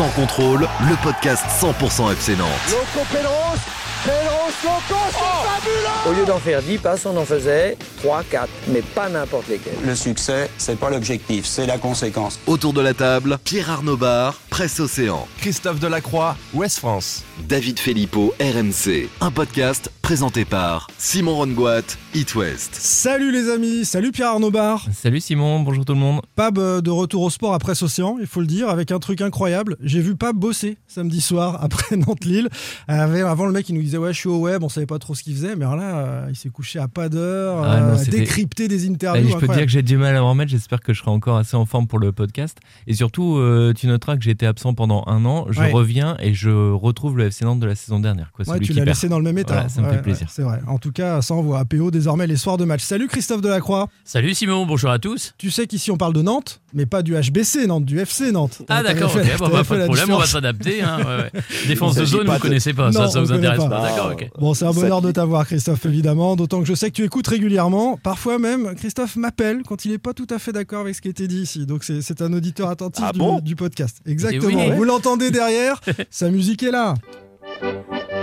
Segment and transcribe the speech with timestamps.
[0.00, 2.48] Sans contrôle, le podcast 100% FC Nantes.
[2.70, 3.60] Loco Pedros,
[4.02, 8.48] Pedros Loco, c'est fabuleux Au lieu d'en faire 10 passes, on en faisait 3, 4,
[8.68, 9.74] mais pas n'importe lesquels.
[9.84, 12.40] Le succès, c'est pas l'objectif, c'est la conséquence.
[12.46, 15.26] Autour de la table, Pierre Arnaud Bar, Presse Océan.
[15.38, 17.24] Christophe Delacroix, Ouest France.
[17.48, 19.08] David Filippo, RMC.
[19.20, 21.82] Un podcast présenté par Simon Rongoat,
[22.14, 22.74] It West.
[22.74, 24.86] Salut les amis, salut Pierre Arnaud Bar.
[24.92, 26.20] Salut Simon, bonjour tout le monde.
[26.34, 29.20] Pab euh, de retour au sport après Océan, il faut le dire, avec un truc
[29.20, 29.76] incroyable.
[29.80, 32.48] J'ai vu Pab bosser samedi soir après Nantes-Lille.
[32.90, 34.98] Euh, avant le mec il nous disait ouais je suis au web, on savait pas
[34.98, 37.76] trop ce qu'il faisait, mais alors là euh, il s'est couché à pas d'heure, Ah
[37.76, 39.30] euh, décrypter des interviews.
[39.30, 41.12] Je peux te dire que j'ai du mal à me remettre, j'espère que je serai
[41.12, 42.58] encore assez en forme pour le podcast.
[42.88, 45.70] Et surtout, euh, tu noteras que j'ai été absent pendant un an, je Ouais.
[45.70, 48.32] reviens et je retrouve le FC Nantes de la saison dernière.
[48.32, 49.52] Quoi, Ouais, celui tu l'as laissé dans le même état.
[49.52, 50.28] Voilà, ça me Ouais, fait plaisir.
[50.30, 50.60] c'est vrai.
[50.66, 52.80] En tout cas, ça envoie APO désormais les soirs de match.
[52.82, 53.88] Salut Christophe Delacroix.
[54.04, 55.34] Salut Simon, bonjour à tous.
[55.36, 58.62] Tu sais qu'ici on parle de Nantes, mais pas du HBC Nantes, du FC Nantes.
[58.68, 60.82] Ah d'accord, ok, bon, bah, pas de problème, on va s'adapter.
[60.82, 61.04] Hein, ouais,
[61.34, 61.40] ouais.
[61.68, 63.68] Défense de zone, vous de- connaissez pas, Non, ça, vous intéresse pas.
[63.68, 63.82] pas.
[63.82, 64.28] D'accord, ok.
[64.38, 66.36] Bon, c'est un bonheur de t'avoir, Christophe, évidemment.
[66.36, 67.96] D'autant que je sais que tu écoutes régulièrement.
[68.02, 71.08] Parfois même, Christophe m'appelle quand il n'est pas tout à fait d'accord avec ce qui
[71.08, 71.66] a été dit ici.
[71.66, 73.40] Donc, c'est c'est un auditeur attentif Ah du, bon?
[73.40, 73.98] du podcast.
[74.06, 74.66] Exactement.
[74.68, 74.72] oui.
[74.76, 76.94] Vous l'entendez derrière Sa musique est là.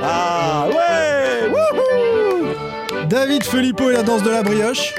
[0.01, 4.93] Ah ouais wouhou David Filippo et la danse de la brioche.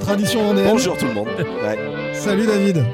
[0.00, 0.68] Tradition vendéenne.
[0.70, 1.28] Bonjour tout le monde.
[1.38, 1.78] Ouais.
[2.14, 2.84] Salut, David.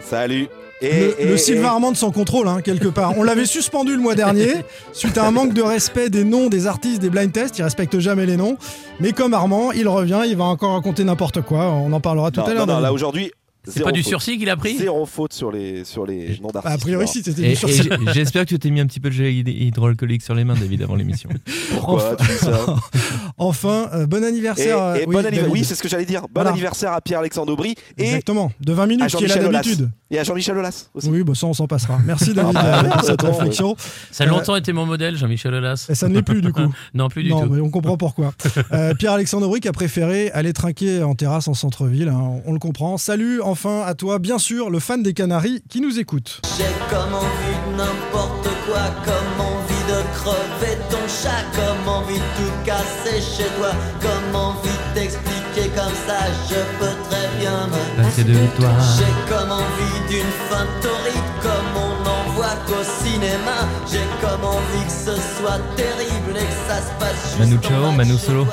[0.00, 0.48] Salut.
[0.82, 3.16] Le, Et, le et- Sylvain et- Armand sans contrôle, hein, quelque part.
[3.16, 4.48] On l'avait suspendu le mois dernier
[4.92, 7.56] suite à un manque de respect des noms des artistes des blind tests.
[7.58, 8.58] Il respecte jamais les noms.
[9.00, 11.70] Mais comme Armand, il revient, il va encore raconter n'importe quoi.
[11.70, 12.56] On en parlera tout Non, à l'heure.
[12.58, 12.82] non, non, David.
[12.82, 13.30] là aujourd'hui,
[13.66, 14.08] C'est pas du faute.
[14.10, 16.74] sursis qu'il a pris Zéro faute sur les, sur les noms Bah, d'artistes.
[16.74, 17.88] a priori, si c'était Et, du et sursis.
[18.12, 20.54] j'espère que tu t'es mis un petit peu de gel hyd- hydroalcoolique sur les mains,
[20.54, 21.30] David, avant l'émission.
[21.70, 22.76] Pourquoi tu dis ça
[23.38, 24.78] Enfin, euh, bon Et, anniversaire.
[24.82, 25.42] euh, et oui, bon anniversaire.
[25.42, 25.52] David.
[25.52, 26.22] Oui, c'est ce que j'allais dire.
[26.22, 26.50] Bon Voilà.
[26.50, 28.52] anniversaire à Pierre-Alexandre Aubry et Exactement.
[28.60, 29.62] De 20 à minutes, qui est là Jean-Michel Aulas.
[29.62, 29.90] d'habitude.
[30.10, 31.08] Et à Jean-Michel Aulas aussi.
[31.08, 31.98] Oui, bah ça, on s'en passera.
[32.06, 33.76] Merci, David, Ah euh, pour cette attends, réflexion.
[34.10, 35.86] Ça a longtemps été mon modèle, Jean-Michel Aulas.
[35.88, 36.60] Et ça ne l'est plus, du coup.
[36.94, 37.52] Non, plus du non, tout.
[37.52, 38.32] mais on comprend pourquoi.
[38.72, 42.08] Euh, Pierre-Alexandre Aubry qui a préféré aller trinquer en terrasse en centre-ville.
[42.08, 42.96] hein, on, on le comprend.
[42.98, 46.40] Salut, enfin, à toi, bien sûr, le fan des Canaries qui nous écoute.
[46.58, 52.30] J'ai comme envie de n'importe quoi, comme envie de crever ton chat, comme envie de
[52.36, 53.70] tout casser chez toi,
[54.02, 56.18] comme envie de t'expliquer comme ça,
[56.50, 58.70] je peux très bien me Passer de toi.
[58.96, 64.84] J'ai comme envie d'une fin torride, comme on n'en voit qu'au cinéma, j'ai comme envie
[64.84, 68.48] que ce soit terrible et que ça se passe juste Manu en Chao, Manu Solo.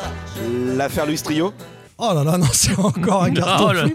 [0.77, 1.53] L'affaire Luis Trio.
[2.03, 3.91] Oh là là, non, c'est encore un carton.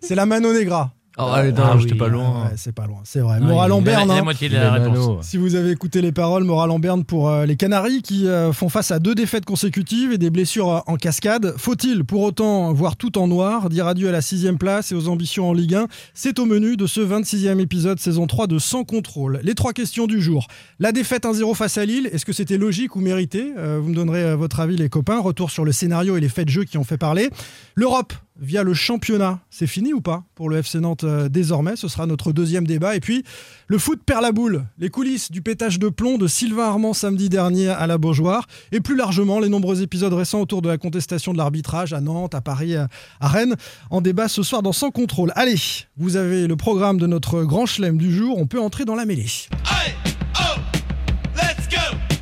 [0.00, 0.92] C'est la Mano Negra.
[1.20, 2.44] Oh, allez, Ah j'étais pas loin.
[2.44, 3.38] Ouais, c'est pas loin, c'est vrai.
[3.40, 4.08] Ah, Moral en berne.
[4.08, 4.22] La, hein.
[4.22, 4.98] moitié de Il la est réponse.
[4.98, 5.18] mano.
[5.22, 8.52] Si vous avez écouté les paroles, moral en berne pour euh, les Canaries qui euh,
[8.52, 11.54] font face à deux défaites consécutives et des blessures euh, en cascade.
[11.56, 15.08] Faut-il pour autant voir tout en noir, dire adieu à la sixième place et aux
[15.08, 18.84] ambitions en Ligue 1 C'est au menu de ce 26e épisode saison 3 de Sans
[18.84, 19.40] contrôle.
[19.42, 20.46] Les trois questions du jour.
[20.78, 23.52] La défaite 1-0 face à Lille, est-ce que c'était logique ou mérité?
[23.58, 25.18] Euh, Vous me donnerez euh, votre avis les copains.
[25.20, 27.28] Retour sur le scénario et les faits de jeu qui ont fait parler.
[27.74, 31.76] L'Europe via le championnat, c'est fini ou pas pour le FC Nantes euh, désormais?
[31.76, 32.96] Ce sera notre deuxième débat.
[32.96, 33.24] Et puis,
[33.66, 34.64] le foot perd la boule.
[34.78, 38.46] Les coulisses du pétage de plomb de Sylvain Armand samedi dernier à la Beaujoire.
[38.72, 42.34] Et plus largement, les nombreux épisodes récents autour de la contestation de l'arbitrage à Nantes,
[42.34, 42.88] à Paris, à
[43.20, 43.56] à Rennes.
[43.90, 45.32] En débat ce soir dans Sans Contrôle.
[45.34, 45.56] Allez,
[45.96, 48.38] vous avez le programme de notre grand chelem du jour.
[48.38, 49.26] On peut entrer dans la mêlée.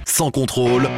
[0.06, 0.88] Sans contrôle,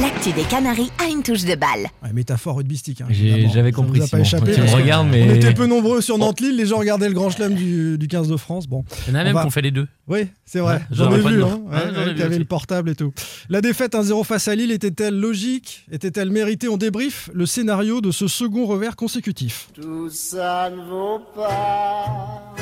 [0.00, 1.86] L'actu des Canaries a une touche de balle.
[2.02, 3.00] Ouais, métaphore rugbyistique.
[3.00, 3.06] hein.
[3.10, 4.00] J'avais Ça compris.
[4.00, 4.52] vous a pas échappé.
[4.54, 6.56] Regardes, On était peu nombreux sur Nantes-Lille.
[6.56, 8.66] Les gens regardaient le grand chelem du, du 15 de France.
[8.66, 8.84] Bon.
[9.06, 9.86] Il y en a même va- qui ont fait les deux.
[10.08, 10.74] Oui, c'est vrai.
[10.76, 11.42] Ouais, J'en ai vu.
[11.44, 11.60] Hein.
[11.70, 13.12] Ouais, vu T'avais le portable et tout.
[13.48, 15.86] La défaite 1-0 face à Lille était-elle logique?
[15.92, 16.68] Était-elle méritée?
[16.68, 19.68] On débrief le scénario de ce second revers consécutif.
[19.74, 22.52] Tout ça ne vaut pas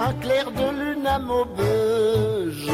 [0.00, 2.66] un clair de lune à Maubeuge.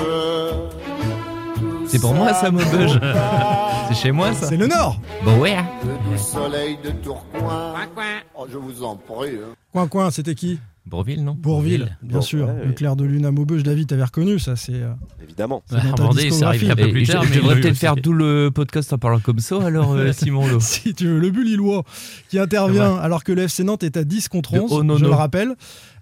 [1.86, 2.98] C'est pour moi, ça, Maubeuge.
[3.88, 5.56] C'est chez moi, ça C'est le Nord Bon, ouais.
[5.82, 7.74] que du soleil de Tourcoing.
[8.36, 9.30] Oh, je vous en prie.
[9.36, 9.54] hein.
[9.72, 10.58] Coin coin, c'était qui?
[10.86, 11.34] Bourville, non?
[11.38, 12.46] Bourville, bien sûr.
[12.46, 14.54] ouais, Le clair de lune à Maubeuge, David, t'avais reconnu ça.
[14.54, 14.92] C'est euh,
[15.22, 15.62] Évidemment.
[15.66, 17.22] C'est dans ta Vendée, ça arrive un peu plus tard.
[17.24, 20.46] je mais devrais peut-être faire tout le podcast en parlant comme ça, alors, euh, Simon
[20.46, 20.60] Lo.
[20.60, 21.84] si tu veux, le lillois
[22.28, 24.98] qui intervient alors que le FC Nantes est à 10 contre De 11, haut nono.
[24.98, 25.54] je le rappelle.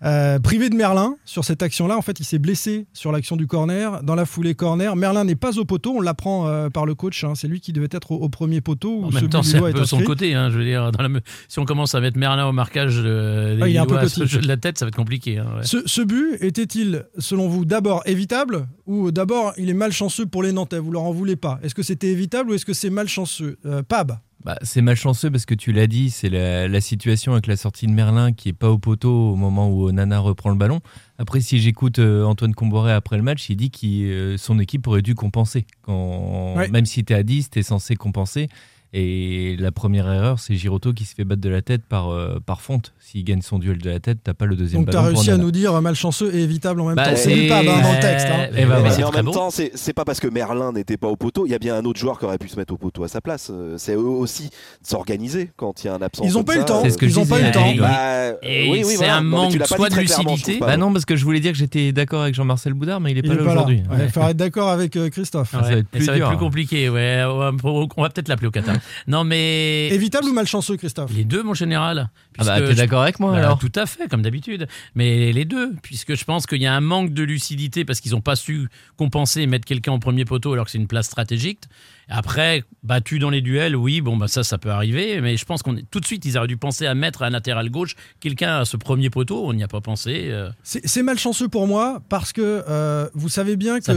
[0.05, 3.47] Euh, privé de Merlin sur cette action-là, en fait, il s'est blessé sur l'action du
[3.47, 4.03] corner.
[4.03, 7.23] Dans la foulée corner, Merlin n'est pas au poteau, on l'apprend euh, par le coach.
[7.25, 7.35] hein.
[7.37, 9.05] C'est lui qui devait être au, au premier poteau.
[9.05, 10.35] En même temps, c'est un peu son côté.
[10.35, 13.01] Hein, je veux dire, dans la me- si on commence à mettre Merlin au marquage
[13.05, 14.97] euh, des Ah, il est un peu ce jeu de la tête, ça va être
[14.97, 15.39] compliqué.
[15.39, 15.63] hein, ouais.
[15.65, 20.53] Ce, ce but était-il, selon vous, d'abord évitable ou d'abord il est malchanceux pour les
[20.53, 21.61] Nantais Vous leur en voulez pas?
[21.63, 23.57] Est-ce que c'était évitable ou est-ce que c'est malchanceux?
[23.67, 27.47] Euh, Pab, Bah, c'est malchanceux parce que tu l'as dit, c'est la, la situation avec
[27.47, 30.57] la sortie de Merlin qui est pas au poteau au moment où Nana reprend le
[30.57, 30.81] ballon.
[31.19, 35.03] Après, si j'écoute euh, Antoine Comboré après le match, il dit que son équipe aurait
[35.03, 35.65] dû compenser.
[35.83, 36.69] Quand, Ouais.
[36.69, 38.49] Même si tu es à 10, tu es censé compenser.
[38.95, 42.41] Et la première erreur, c'est Giroto qui se fait battre de la tête par, euh,
[42.45, 42.93] par Fonte.
[43.01, 45.13] S'il gagne son duel de la tête, t'as pas le deuxième Donc tu as ballon.
[45.15, 47.11] pour réussi à nous dire euh, malchanceux et évitable en même Bah, temps.
[47.17, 48.27] C'est c'est- évitable hein, dans le texte.
[48.31, 48.47] hein.
[48.51, 49.33] Eh Mais Et en même bon.
[49.33, 51.85] temps, c'est pas parce que Merlin n'était pas au poteau, il y a bien un
[51.87, 53.51] autre joueur qui aurait pu se mettre au poteau à sa place.
[53.51, 56.23] Euh, C'est eux aussi de s'organiser quand il y a un absent.
[56.25, 56.83] Ils ont pas eu le temps.
[56.83, 57.61] C'est ce que Ils je ont pas eu le disais.
[57.65, 57.73] temps.
[57.73, 59.17] Et- Bah, Et oui, oui, c'est voilà.
[59.17, 60.59] un manque soit de lucidité.
[60.61, 63.19] Bah non, parce que je voulais dire que j'étais d'accord avec Jean-Marcel Boudard, mais il
[63.19, 63.83] est pas là aujourd'hui.
[64.03, 65.53] Il faudra être d'accord avec Christophe.
[65.53, 67.23] Ça va être Et plus compliqué, ouais.
[67.27, 67.53] On va,
[67.97, 68.77] on va peut-être l'appeler au Qatar.
[69.07, 69.89] Non, mais.
[69.89, 71.13] Évitable ou malchanceux, Christophe?
[71.15, 72.11] Les deux, mon général.
[72.39, 74.67] Ah bah, t'es d'accord avec moi Bah, alors Tout à fait, comme d'habitude.
[74.95, 78.13] Mais les deux, puisque je pense qu'il y a un manque de lucidité parce qu'ils
[78.13, 81.07] n'ont pas su compenser et mettre quelqu'un en premier poteau alors que c'est une place
[81.07, 81.61] stratégique.
[82.09, 85.21] Après, battu dans les duels, oui, bon, bah ça, ça peut arriver.
[85.21, 87.27] Mais je pense qu'on est tout de suite, ils auraient dû penser à mettre à
[87.27, 89.47] un latéral gauche quelqu'un à ce premier poteau.
[89.47, 90.27] On n'y a pas pensé.
[90.31, 90.51] euh.
[90.63, 93.93] C'est malchanceux pour moi parce que euh, vous savez bien que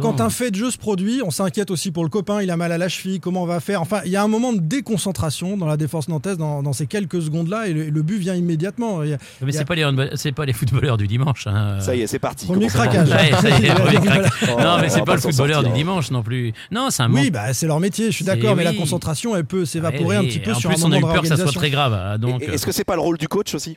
[0.00, 2.56] quand, un fait de jeu se produit, on s'inquiète aussi pour le copain, il a
[2.56, 3.80] mal à la cheville, comment on va faire?
[3.80, 6.86] Enfin, il y a un moment de déconcentration dans la défense nantaise dans, dans ces
[6.86, 9.02] quelques secondes-là et le, le but vient immédiatement.
[9.02, 9.84] Il y a- Mais y a- c'est pas les
[10.16, 11.46] c'est pas footballeurs du dimanche.
[11.46, 11.78] hein.
[11.80, 12.46] Ça y est, c'est parti.
[12.46, 13.08] Premier craquage.
[13.10, 14.30] Ouais, ça y est, premier craquage.
[14.58, 16.52] Non, mais c'est va pas le footballeur sortir, du dimanche non plus.
[16.70, 17.12] Non, c'est un.
[17.12, 20.04] Oui, bah, c'est leur métier, je suis C'est- d'accord, mais la concentration, elle peut s'évaporer
[20.04, 21.36] Ouais, un petit peu en sur plus, un on a moment eu peur que ça
[21.36, 21.92] soit très grave.
[21.92, 23.76] hein, Donc, Est-ce que c'est pas le rôle du coach aussi?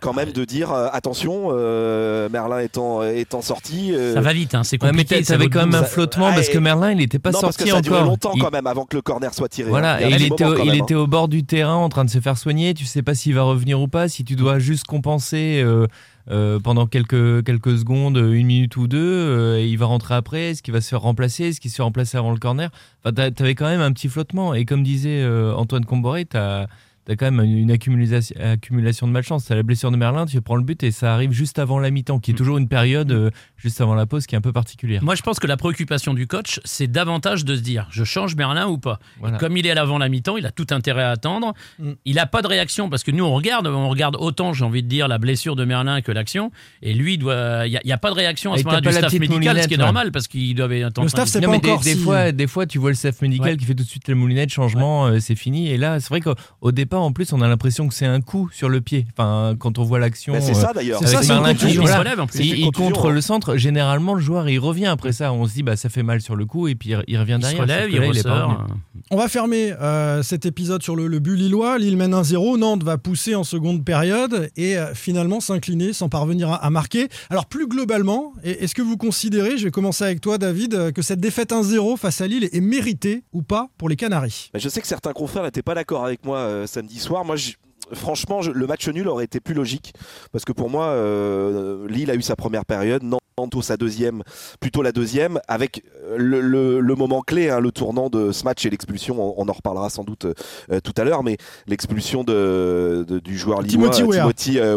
[0.00, 4.54] Quand même de dire euh, attention euh, Merlin étant étant sorti euh, ça va vite,
[4.54, 5.24] hein, c'est Ouais, mais compliqué.
[5.24, 5.86] ça t'avais vaut quand le même coup.
[5.86, 7.80] un flottement Ah, parce et- que Merlin il était pas non parce sorti ça a
[7.80, 8.08] duré encore.
[8.10, 9.68] longtemps Il- quand même avant que le corner soit tiré.
[9.70, 9.98] Voilà, hein.
[10.00, 11.74] et a il des était, moments au, quand il même, était au bord du terrain
[11.76, 12.74] en train de se faire soigner.
[12.74, 15.86] Tu sais pas s'il va revenir ou pas, si tu dois juste compenser euh,
[16.30, 18.98] euh, pendant quelques, quelques secondes, une minute ou deux.
[19.00, 20.50] euh, et il va rentrer après.
[20.50, 22.70] Est-ce qu'il va se faire remplacer Est-ce qu'il se fait remplacer avant le corner?
[23.04, 24.52] Enfin, t'a- t'avais quand même un petit flottement.
[24.52, 26.66] Et comme disait euh, Antoine Comboré, t'as
[27.12, 29.44] as quand même une accumulation, accumulation de malchance.
[29.46, 31.90] T'as la blessure de Merlin, tu prends le but et ça arrive juste avant la
[31.90, 34.52] mi-temps, qui est toujours une période euh, juste avant la pause qui est un peu
[34.52, 35.02] particulière.
[35.04, 38.34] Moi, je pense que la préoccupation du coach, c'est davantage de se dire je change
[38.36, 38.98] Merlin ou pas?
[39.20, 39.38] Voilà.
[39.38, 41.54] Comme il est à l'avant la mi-temps, il a tout intérêt à attendre.
[41.78, 41.92] Mm.
[42.04, 44.82] Il n'a pas de réaction parce que nous, on regarde, on regarde autant, j'ai envie
[44.82, 46.50] de dire, la blessure de Merlin que l'action.
[46.82, 49.12] Et lui, il n'y a, pas de réaction à Et ce moment-là t'as du staff
[49.20, 51.58] médical, ce qui est normal parce qu'il doit être en Le staff, c'est pas mais
[51.58, 53.56] des, encore des si- fois, des fois, tu vois le staff médical Ouais.
[53.56, 55.68] qui fait tout de suite la moulinette, changement, euh, c'est fini.
[55.68, 58.48] Et là, c'est vrai qu'au au en plus, on a l'impression que c'est un coup
[58.52, 59.06] sur le pied.
[59.12, 60.32] Enfin, quand on voit l'action.
[60.32, 61.00] Bah, c'est euh, ça d'ailleurs.
[61.00, 61.66] C'est ça, avec c'est une Merlin qui.
[61.66, 62.40] Il se voilà, relève en plus.
[62.40, 63.12] Il, contre hein.
[63.12, 63.56] le centre.
[63.56, 65.32] Généralement, le joueur il revient après ça.
[65.32, 67.38] On se dit bah ça fait mal sur le coup et puis il, il revient
[67.40, 67.86] Il se derrière.
[67.86, 68.66] relève, il ressort.
[69.10, 71.78] On va fermer euh, cet épisode sur le, le but lillois.
[71.78, 72.58] Lille mène 1-0.
[72.58, 77.08] Nantes va pousser en seconde période et euh, finalement s'incliner sans parvenir à, à marquer.
[77.30, 81.02] Alors plus globalement, est-ce que vous considérez, je vais commencer avec toi David, euh, que
[81.02, 84.50] cette défaite 1-0 face à Lille est méritée ou pas pour les Canaries?
[84.52, 87.24] Bah, je sais que certains confrères n'étaient pas d'accord avec moi euh, samedi soir.
[87.24, 87.54] Moi, je-
[87.92, 89.92] franchement, je- le match nul aurait été plus logique
[90.32, 93.20] parce que pour moi, euh, Lille a eu sa première période, Nantes
[93.60, 94.22] sa deuxième,
[94.60, 95.82] plutôt la deuxième, avec
[96.16, 99.20] le, le- le moment clé, hein, le tournant de ce match et l'expulsion.
[99.20, 100.24] On, on en reparlera sans doute
[100.70, 101.36] euh, tout à l'heure, mais
[101.66, 104.52] l'expulsion de, de- du joueur lillois Timothy.
[104.52, 104.76] Timothy euh,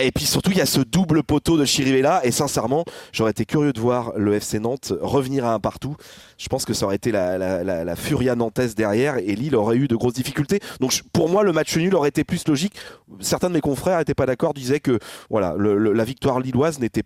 [0.00, 2.20] et puis surtout, il y a ce double poteau de Chirivella.
[2.24, 5.96] Et sincèrement, j'aurais été curieux de voir le FC Nantes revenir à un partout.
[6.38, 9.56] Je pense que ça aurait été la, la, la, la furia nantaise derrière et Lille
[9.56, 10.60] aurait eu de grosses difficultés.
[10.80, 12.74] Donc pour moi, le match nul aurait été plus logique.
[13.20, 14.98] Certains de mes confrères n'étaient pas d'accord, disaient que
[15.28, 17.02] voilà, le- le- la victoire lilloise n'était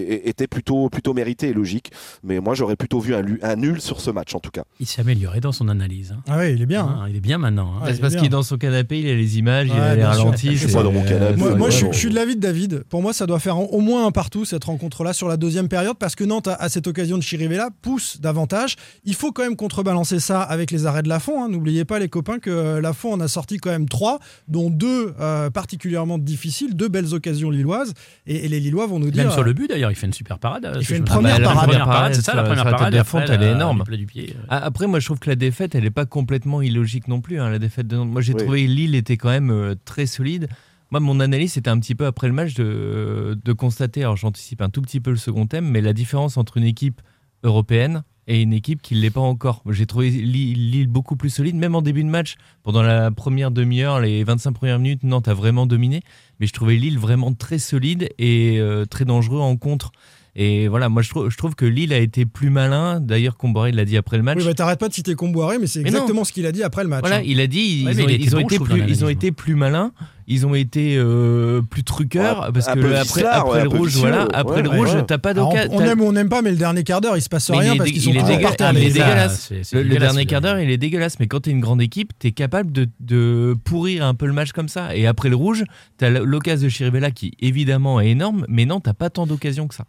[0.00, 1.90] était plutôt plutôt méritée et logique.
[2.22, 4.64] Mais moi, j'aurais plutôt vu un, nul sur ce match en tout cas.
[4.80, 6.12] Il s'est amélioré dans son analyse.
[6.12, 6.22] hein.
[6.28, 6.84] Ah oui, il est bien.
[6.84, 7.00] hein.
[7.04, 7.74] Ah, il est bien maintenant.
[7.80, 7.86] hein.
[7.86, 10.56] C'est parce qu'il est dans son canapé, il a les images, il a les ralentis.
[10.56, 11.36] Je suis pas dans mon canapé.
[11.36, 11.92] Moi, je, suis- ouais.
[11.92, 12.84] je suis de l'avis de David.
[12.88, 15.96] Pour moi, ça doit faire au moins un partout cette rencontre-là sur la deuxième période
[15.98, 18.76] parce que Nantes, à, cette occasion de Chirivella, pousse davantage.
[19.04, 21.42] Il faut quand même contrebalancer ça avec les arrêts de Lafont.
[21.44, 21.48] hein.
[21.48, 25.14] N'oubliez pas, les copains, que euh, Lafont en a sorti quand même trois, dont deux
[25.20, 27.92] euh, particulièrement difficiles, deux belles occasions lilloises.
[28.26, 29.24] Et, et les Lillois vont nous dire.
[29.24, 30.70] Même sur le but d'ailleurs, il fait une super parade.
[30.78, 31.42] Il fait une première pas.
[31.44, 31.56] parade.
[31.56, 32.92] La première parade, c'est ça la première la parade.
[32.94, 33.84] de et Fonte, après, elle est la- énorme.
[33.90, 34.34] du pied.
[34.48, 37.40] Ah, Après, moi, je trouve que la défaite, elle n'est pas complètement illogique non plus.
[37.40, 38.10] hein, la défaite de Nantes.
[38.10, 38.42] Moi, j'ai Oui.
[38.42, 40.48] trouvé Lille était quand même euh, très solide.
[40.90, 44.60] Moi, mon analyse, c'était un petit peu après le match de, de constater, alors j'anticipe
[44.62, 47.00] un tout petit peu le second thème, mais la différence entre une équipe
[47.42, 49.62] européenne et une équipe qui ne l'est pas encore.
[49.70, 52.36] J'ai trouvé Lille, beaucoup plus solide, même en début de match.
[52.62, 56.02] Pendant la première demi-heure, les 25 premières minutes, Nantes a vraiment dominé.
[56.40, 59.92] Mais je trouvais Lille vraiment très solide et euh, très dangereux en contre.
[60.36, 62.98] Et voilà, moi je trouve, je trouve que Lille a été plus malin.
[62.98, 64.38] D'ailleurs, Comboré l'a dit après le match.
[64.38, 65.98] Oui, bah, t'arrêtes pas de citer Comboiré, mais c'est Mais non.
[65.98, 67.00] exactement ce qu'il a dit après le match.
[67.02, 67.22] Voilà, hein.
[67.24, 68.68] il a dit ils, Ouais, mais ont, il était ils ont bon, je été trouve,
[68.68, 69.92] plus, dans ils ont l'analyse, été plus malins.
[70.26, 74.00] Ils ont été euh, plus truqueurs Ouais, parce que le- après, ouais, le rouge, vicieux,
[74.08, 75.04] voilà, après ouais, le ouais, rouge, ouais.
[75.06, 75.72] t'as pas Alors, d'occasion.
[75.76, 77.58] on aime ou on n'aime pas, mais le dernier quart d'heure, il se passe Mais
[77.58, 79.52] rien parce qu'ils sont il est est dégueulasse.
[79.62, 81.82] c'est Le, le dégueulasse, dernier quart d'heure, il est dégueulasse, mais quand t'es une grande
[81.82, 84.94] équipe, t'es capable de, de pourrir un peu le match comme ça.
[84.96, 85.64] Et après le rouge,
[85.98, 89.74] t'as l'occasion de Chirivella qui évidemment est énorme, mais non, t'as pas tant d'occasions que
[89.74, 89.84] ça.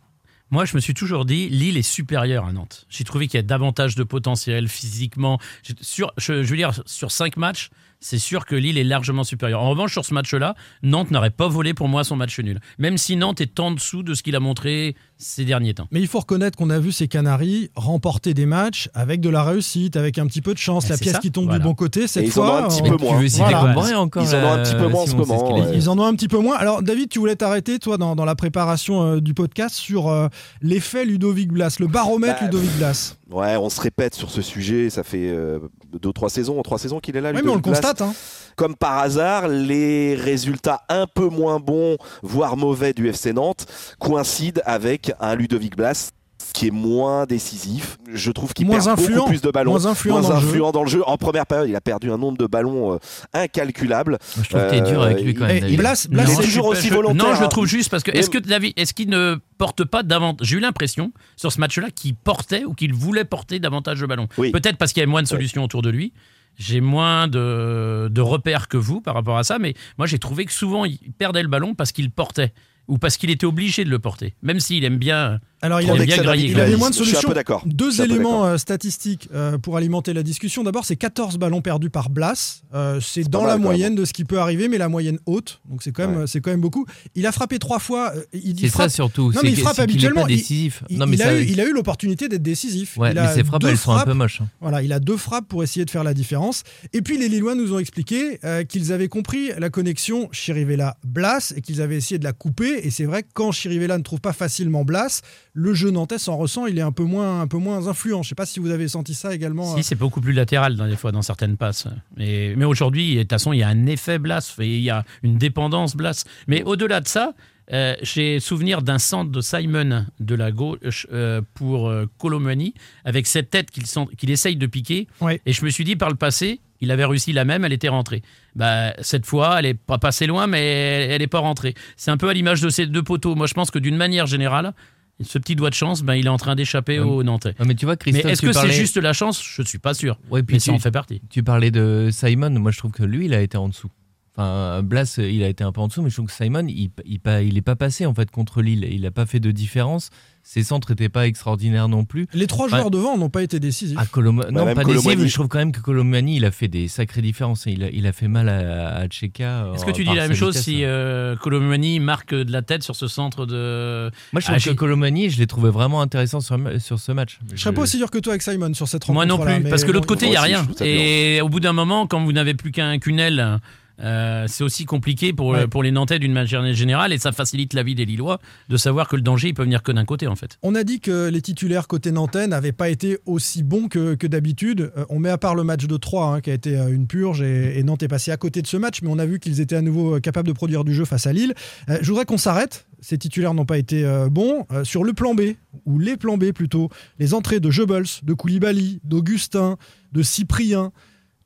[0.51, 2.85] Moi, je me suis toujours dit, Lille est supérieure à Nantes.
[2.87, 5.39] J'ai trouvé qu'il y a davantage de potentiel physiquement.
[5.81, 9.61] Sur, je, je veux dire, sur cinq matchs, c'est sûr que Lille est largement supérieure.
[9.61, 12.59] En revanche, sur ce match-là, Nantes n'aurait pas volé pour moi son match nul.
[12.77, 15.87] Même si Nantes est en dessous de ce qu'il a montré ces derniers temps.
[15.91, 19.43] Mais il faut reconnaître qu'on a vu ces Canaries remporter des matchs avec de la
[19.43, 21.59] réussite, avec un petit peu de chance, Mais la pièce ça, qui tombe voilà.
[21.59, 22.07] du bon côté.
[22.07, 23.19] Cette Et ils en fois, ont un petit on- peu Tu moins.
[23.19, 23.99] veux citer Voilà.
[23.99, 25.71] Encore Ils en ont un petit peu moins en ce moment, ouais.
[25.75, 26.57] Ils en ont un petit peu moins.
[26.57, 30.27] Alors, David, tu voulais t'arrêter, toi, dans, dans la préparation euh, du podcast, sur euh,
[30.61, 33.15] l'effet Ludovic Blas, le baromètre Bah, Ludovic Blas.
[33.31, 34.89] Ouais, on se répète sur ce sujet.
[34.89, 35.59] Ça fait euh,
[35.99, 37.31] deux, trois saisons, trois saisons qu'il est là.
[37.33, 37.71] Oui, mais on le Blas.
[37.99, 38.13] Hein.
[38.55, 43.65] Comme par hasard, les résultats un peu moins bons, voire mauvais du FC Nantes
[43.99, 46.11] coïncident avec un Ludovic Blas
[46.53, 47.97] qui est moins décisif.
[48.13, 49.15] Je trouve qu'il perd influent.
[49.17, 49.71] beaucoup plus de ballons.
[49.71, 50.47] Moins influent dans le jeu.
[50.47, 51.01] influent dans le jeu.
[51.05, 52.97] En première période, il a perdu un nombre de ballons euh,
[53.33, 54.19] incalculable.
[54.41, 55.59] Je trouve que t'es dur avec lui quand Et même.
[55.61, 55.77] David.
[55.79, 57.49] Blas, Blas, Il est toujours pas- aussi volontaire, Non, je le hein.
[57.49, 60.59] trouve juste parce que est-ce que David, est-ce qu'il ne porte pas davantage J'ai eu
[60.59, 64.27] l'impression sur ce match-là qu'il portait ou qu'il voulait porter davantage de ballons?
[64.37, 64.51] Oui.
[64.51, 66.13] Peut-être parce qu'il y avait moins de solutions autour de lui.
[66.57, 70.45] J'ai moins de, de repères que vous par rapport à ça, mais moi j'ai trouvé
[70.45, 72.53] que souvent il perdait le ballon parce qu'il portait
[72.87, 75.39] ou parce qu'il était obligé de le porter, même s'il aime bien.
[75.65, 77.29] Alors, il avait, bien graillé, il avait moins de solutions.
[77.65, 80.63] Deux éléments euh, statistiques euh, pour alimenter la discussion.
[80.63, 82.61] D'abord, c'est 14 ballons perdus par Blas.
[82.73, 85.61] Euh, c'est dans mal, la moyenne de ce qui peut arriver, mais la moyenne haute.
[85.69, 86.27] Donc c'est quand même, Ouais.
[86.27, 86.85] c'est quand même beaucoup.
[87.15, 88.11] Il a frappé trois fois.
[88.15, 88.89] euh, Il, il C'est frappe.
[88.89, 89.31] ça surtout.
[89.33, 90.83] Non, mais il frappe habituellement, pas il- décisif.
[90.89, 92.97] Il, non, mais il ça- a, eu, il a eu l'opportunité d'être décisif.
[92.97, 94.07] Ouais, il mais a ses frappes, deux elles sont un frappes.
[94.07, 94.41] peu moches.
[94.41, 94.47] hein.
[94.61, 96.63] Voilà, il a deux frappes pour essayer de faire la différence.
[96.93, 101.81] Et puis les Lillois nous ont expliqué qu'ils avaient compris la connexion Chirivella-Blas et qu'ils
[101.81, 102.85] avaient essayé de la couper.
[102.85, 105.21] Et c'est vrai que quand Chirivella ne trouve pas facilement Blas,
[105.57, 108.21] le jeu nantais s'en ressent, il est un peu moins, un peu moins influent.
[108.23, 109.71] Je sais pas si vous avez senti ça également.
[109.73, 111.87] euh, Si, c'est beaucoup plus latéral dans des fois dans certaines passes.
[112.17, 115.05] Mais, mais aujourd'hui, de toute façon, il y a un effet Blas, il y a
[115.23, 116.25] une dépendance Blas.
[116.47, 117.33] Mais au-delà de ça,
[117.71, 122.73] euh, j'ai souvenir d'un centre de Simon de la gauche euh, pour euh, Colomani
[123.05, 123.85] avec cette tête qu'il
[124.17, 125.07] qu'il essaye de piquer.
[125.21, 125.41] Ouais.
[125.45, 127.89] Et je me suis dit par le passé, il avait réussi la même, elle était
[127.89, 128.21] rentrée.
[128.55, 131.73] Bah, cette fois, elle est pas passée loin, mais elle n'est pas rentrée.
[131.95, 133.35] C'est un peu à l'image de ces deux poteaux.
[133.35, 134.73] Moi, je pense que d'une manière générale,
[135.21, 137.05] ce petit doigt de chance, ben, il est en train d'échapper Ouais.
[137.05, 137.55] aux Nantais.
[137.59, 139.41] Ouais, mais tu vois, Mais Christophe, est-ce tu que c'est juste la chance?
[139.43, 140.17] Je ne suis pas sûr.
[140.29, 141.21] Ouais, puis Mais ça en fait partie.
[141.29, 143.89] Tu parlais de Simon, moi je trouve que lui, il a été en dessous.
[144.37, 146.89] Enfin, Blas, il a été un peu en dessous, mais je trouve que Simon, il,
[147.05, 148.85] il, pas- il est pas passé en fait contre Lille.
[148.91, 150.09] Il n'a pas fait de différence.
[150.43, 152.27] Ses centres n'étaient pas extraordinaires non plus.
[152.33, 153.97] Les trois joueurs devant n'ont pas été décisifs.
[153.99, 154.93] Ah, Coloma- non, même pas Colomani.
[155.03, 157.63] décisif, mais je trouve quand même que Colomani, il a fait des sacrées différences.
[157.65, 159.71] Il a, il a fait mal à, à Tcheka.
[159.73, 160.63] Est-ce que euh, tu dis la même chose vitesse.
[160.65, 164.11] si euh, Colomani marque de la tête sur ce centre de.
[164.33, 167.11] Moi, je Ah, trouve j'ai- que Colomani, je l'ai trouvé vraiment intéressant sur, sur ce
[167.13, 167.39] match.
[167.53, 169.15] Je serais pas aussi dur que toi avec Simon sur cette rencontre.
[169.15, 170.67] Moi non plus, parce que l'autre côté, il n'y a rien.
[170.81, 173.59] Et au bout d'un moment, quand vous n'avez plus qu'un qu'une aile,
[174.01, 175.67] euh, c'est aussi compliqué pour, Ouais.
[175.67, 179.07] pour les Nantais d'une manière générale et ça facilite la vie des Lillois de savoir
[179.07, 180.57] que le danger, il peut venir que d'un côté en fait.
[180.63, 184.27] On a dit que les titulaires côté nantais n'avaient pas été aussi bons que, que
[184.27, 184.91] d'habitude.
[184.97, 187.07] Euh, on met à part le match de 3 hein, qui a été euh, une
[187.07, 189.39] purge et, et Nantes est passé à côté de ce match, mais on a vu
[189.39, 191.53] qu'ils étaient à nouveau capables de produire du jeu face à Lille.
[191.89, 192.87] Euh, je voudrais qu'on s'arrête.
[193.01, 194.65] Ces titulaires n'ont pas été bons.
[194.83, 195.41] Sur le plan B,
[195.85, 199.77] ou les plans B plutôt, les entrées de Goebbels, de Koulibaly, d'Augustin,
[200.11, 200.91] de Cyprien.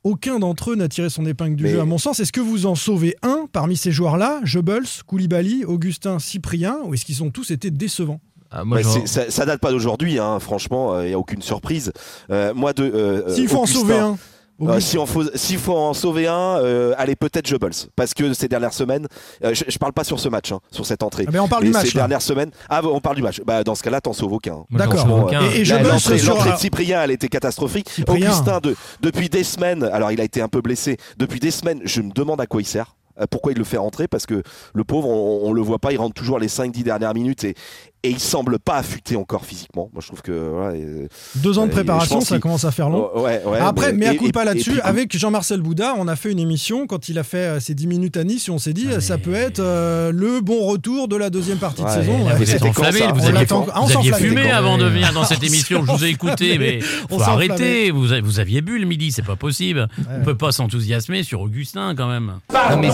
[0.04, 2.20] Aucun d'entre eux n'a tiré son épingle du Mais- jeu, à mon sens.
[2.22, 4.40] Est-ce que vous en sauvez un parmi ces joueurs-là?
[4.46, 8.22] Goebbels, Koulibaly, Augustin, Cyprien Ou est-ce qu'ils ont tous été décevants?
[8.52, 11.92] Ah, moi, Bah, ça, ça date pas d'aujourd'hui, hein, franchement, il n'y a aucune surprise.
[12.32, 14.18] Euh, moi, de, euh, S'il faut en Augustin, sauver un.
[14.62, 14.80] Euh, Augustin.
[14.92, 18.48] si on faut- S'il faut en sauver un, euh, allez peut-être Goebbels, parce que ces
[18.48, 19.08] dernières semaines,
[19.44, 21.26] euh, je, je parle pas sur ce match, hein, sur cette entrée.
[21.28, 21.88] Ah ben, on parle Mais du match.
[21.88, 22.02] Ces là.
[22.02, 23.42] dernières semaines, ah on parle du match.
[23.46, 24.66] Bah dans ce cas-là, t'en sauves aucun.
[24.72, 25.00] D'accord.
[25.02, 25.42] sauve Bon, aucun.
[25.52, 27.90] Et- et Goebbels L'entrée sur- l'entrée de Cyprien, elle était catastrophique.
[27.90, 28.28] Cyprien.
[28.30, 31.82] Augustin, de- depuis des semaines, alors il a été un peu blessé, depuis des semaines,
[31.86, 32.96] je me demande à quoi il sert.
[33.22, 34.42] euh, Pourquoi il le fait rentrer Parce que
[34.74, 37.54] le pauvre, on, on le voit pas, il rentre toujours les 5-10 dernières minutes et,
[38.04, 39.90] et il semble pas affûté encore physiquement.
[39.94, 40.74] Moi je trouve que.
[40.76, 43.10] et- Deux ans de Euh, préparation, ça commence à faire long.
[43.16, 46.40] Ouais, ouais, Après, mais à coup pas là-dessus, avec Jean-Marcel Bouddha, on a fait une
[46.40, 48.88] émission quand il a fait euh, ses 10 minutes à Nice et on s'est dit,
[48.96, 52.18] Ah, ça peut être euh, le bon retour de la deuxième partie Ouais, de saison.
[52.26, 52.38] là, Ouais.
[52.38, 54.30] vous êtes enflammé, vous On aviez, Ah, on vous aviez s'enflamme.
[54.30, 55.84] fumé avant de venir dans cette On émission.
[55.86, 56.80] Je vous ai écouté, mais
[57.10, 57.92] On faut arrêter.
[57.92, 59.88] Vous, a- vous aviez bu le midi, c'est pas possible.
[60.10, 62.34] On peut pas s'enthousiasmer sur Augustin quand même.
[62.54, 62.90] Non, mais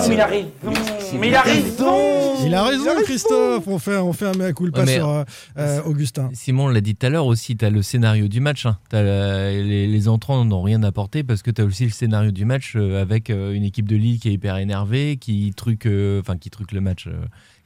[1.19, 3.67] Mais il a raison Il a raison, Christophe.
[3.67, 5.23] On fait, on fait un mea culpa Ouais, sur euh,
[5.57, 6.29] euh, Augustin.
[6.33, 8.65] Simon l'a dit tout à l'heure aussi, tu as le scénario du match.
[8.65, 8.77] hein.
[8.91, 12.73] Les, les entrants n'ont rien apporté parce que tu as aussi le scénario du match
[12.75, 16.37] euh, avec euh, une équipe de Lille qui est hyper énervée, qui truque, euh, enfin
[16.37, 17.13] qui truque le match, euh,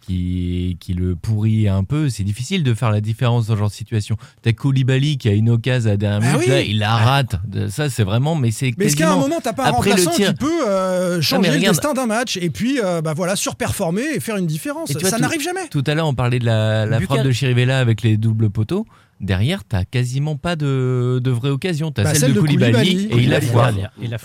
[0.01, 2.09] qui, qui le pourrit un peu.
[2.09, 4.17] C'est difficile de faire la différence dans ce genre de situation.
[4.43, 6.53] Tu as Koulibaly qui a une occasion à la dernière Ah minute, oui.
[6.53, 7.35] là, il la rate.
[7.69, 9.95] Ça, c'est vraiment, mais c'est Mais est-ce qu'à un moment, t'as pas un Après le
[9.97, 13.13] remplaçant tir- qui peut euh, changer mais le destin d'un match et puis euh, bah
[13.13, 15.67] voilà, surperformer et faire une différence Ça n'arrive jamais.
[15.69, 18.85] Tout à l'heure, on parlait de la, frappe de Chirivella avec les doubles poteaux.
[19.21, 21.91] Derrière, t'as quasiment pas de, de vraie occasion.
[21.91, 23.03] T'as Bah, celle, celle de de Koulibaly, Koulibaly.
[23.03, 23.73] et il a Koulibaly, foire.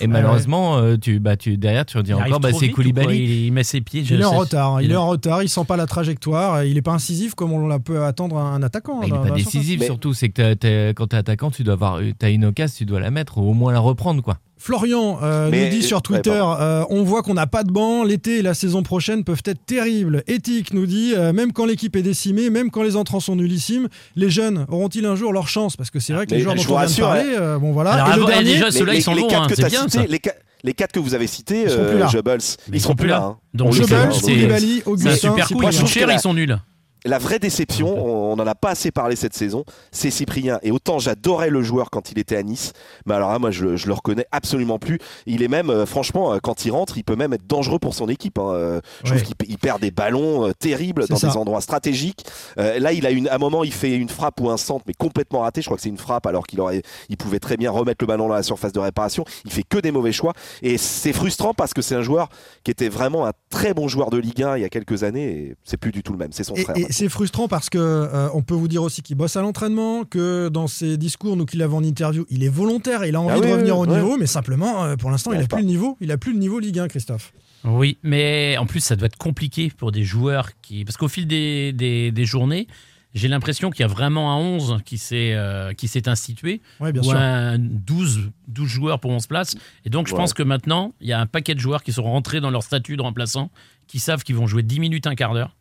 [0.01, 3.19] Et malheureusement, euh, tu, bah, tu, derrière, tu redis encore, bah, c'est Koulibaly.
[3.19, 4.05] il, il met ses pieds.
[4.05, 4.81] je Il est en retard.
[4.81, 5.43] Il il est est- en retard.
[5.43, 6.63] Il sent pas la trajectoire.
[6.65, 9.01] Il est pas incisif comme on la peut attendre un attaquant.
[9.01, 11.65] Bah, il n'est dans pas la décisif surtout, c'est que t'as- quand t'es attaquant, tu
[11.65, 14.39] dois avoir, t'as une occasion, tu dois la mettre, ou au moins la reprendre, quoi.
[14.65, 18.03] Florian euh, Mais- nous dit sur Twitter euh, on voit qu'on n'a pas de banc,
[18.03, 20.23] l'été et la saison prochaine peuvent être terribles.
[20.27, 23.89] Éthique nous dit euh, même quand l'équipe est décimée, même quand les entrants sont nullissimes,
[24.17, 25.77] les jeunes auront-ils un jour leur chance?
[25.77, 27.73] Parce que c'est vrai que les joueurs dont on vient de rassure, parler, euh, bon
[27.73, 27.93] voilà.
[27.93, 30.03] Alors, et le avant- eh, dernier, déjà, ceux-là, les, ils s'en les hein, bien, ça.
[30.09, 32.09] les, quatre- les quatre que vous avez cités, Ils sont euh, plus là.
[32.11, 32.39] Goebbels,
[32.71, 33.23] Mais ils seront plus là.
[33.23, 33.37] hein.
[33.53, 35.11] Le c'est- sait, hein, c'est- Koulibaly, C'est un Augustin.
[35.31, 36.59] super c'est pas Ils sont chers, ils sont nuls.
[37.05, 37.89] La vraie déception,
[38.33, 40.59] on n'en a pas assez parlé cette saison, c'est Cyprien.
[40.63, 42.73] Et autant j'adorais le joueur quand il était à Nice,
[43.07, 44.99] mais alors là, moi, je, je le reconnais absolument plus.
[45.27, 47.95] Il est même, euh, franchement, euh, quand il rentre, il peut même être dangereux pour
[47.95, 48.39] son équipe.
[48.39, 48.51] hein.
[48.53, 49.21] Euh, Je Ouais.
[49.23, 51.29] trouve qu'il il perd des ballons euh, terribles dans ça.
[51.29, 52.25] des endroits stratégiques.
[52.59, 54.85] Euh, là, il a une, à un moment, il fait une frappe ou un centre,
[54.87, 55.61] mais complètement raté.
[55.61, 58.07] Je crois que c'est une frappe, alors qu'il aurait, il pouvait très bien remettre le
[58.07, 59.25] ballon dans la surface de réparation.
[59.45, 60.33] Il fait que des mauvais choix.
[60.63, 62.29] Et c'est frustrant parce que c'est un joueur
[62.65, 65.29] qui était vraiment un très bon joueur de Ligue 1 il y a quelques années.
[65.29, 66.33] Et c'est plus du tout le même.
[66.33, 66.77] C'est son Et, frère.
[66.77, 66.87] et.
[66.95, 70.49] C'est frustrant parce que euh, on peut vous dire aussi qu'il bosse à l'entraînement, que
[70.49, 73.41] dans ses discours, nous qu'il avait en interview, il est volontaire, il a envie Ah
[73.41, 73.97] de oui, revenir oui, au ouais.
[74.01, 76.17] niveau, mais simplement, euh, pour l'instant, Il il a arrive plus le niveau, il a
[76.19, 77.33] plus le niveau Ligue 1, Christophe.
[77.65, 80.85] Oui, mais en plus, ça doit être compliqué pour des joueurs qui.
[80.85, 82.67] Parce qu'au fil des, des, des journées,
[83.15, 86.93] j'ai l'impression qu'il y a vraiment un 11 qui s'est euh, qui s'est institué, Ouais,
[86.93, 87.17] bien ou sûr.
[87.17, 89.57] un 12, 12 joueurs pour 11 places.
[89.87, 90.19] Et donc, je Ouais.
[90.19, 92.63] pense que maintenant, il y a un paquet de joueurs qui sont rentrés dans leur
[92.65, 93.51] statut de remplaçant,
[93.87, 95.55] qui savent qu'ils vont jouer 10 minutes, un quart d'heure.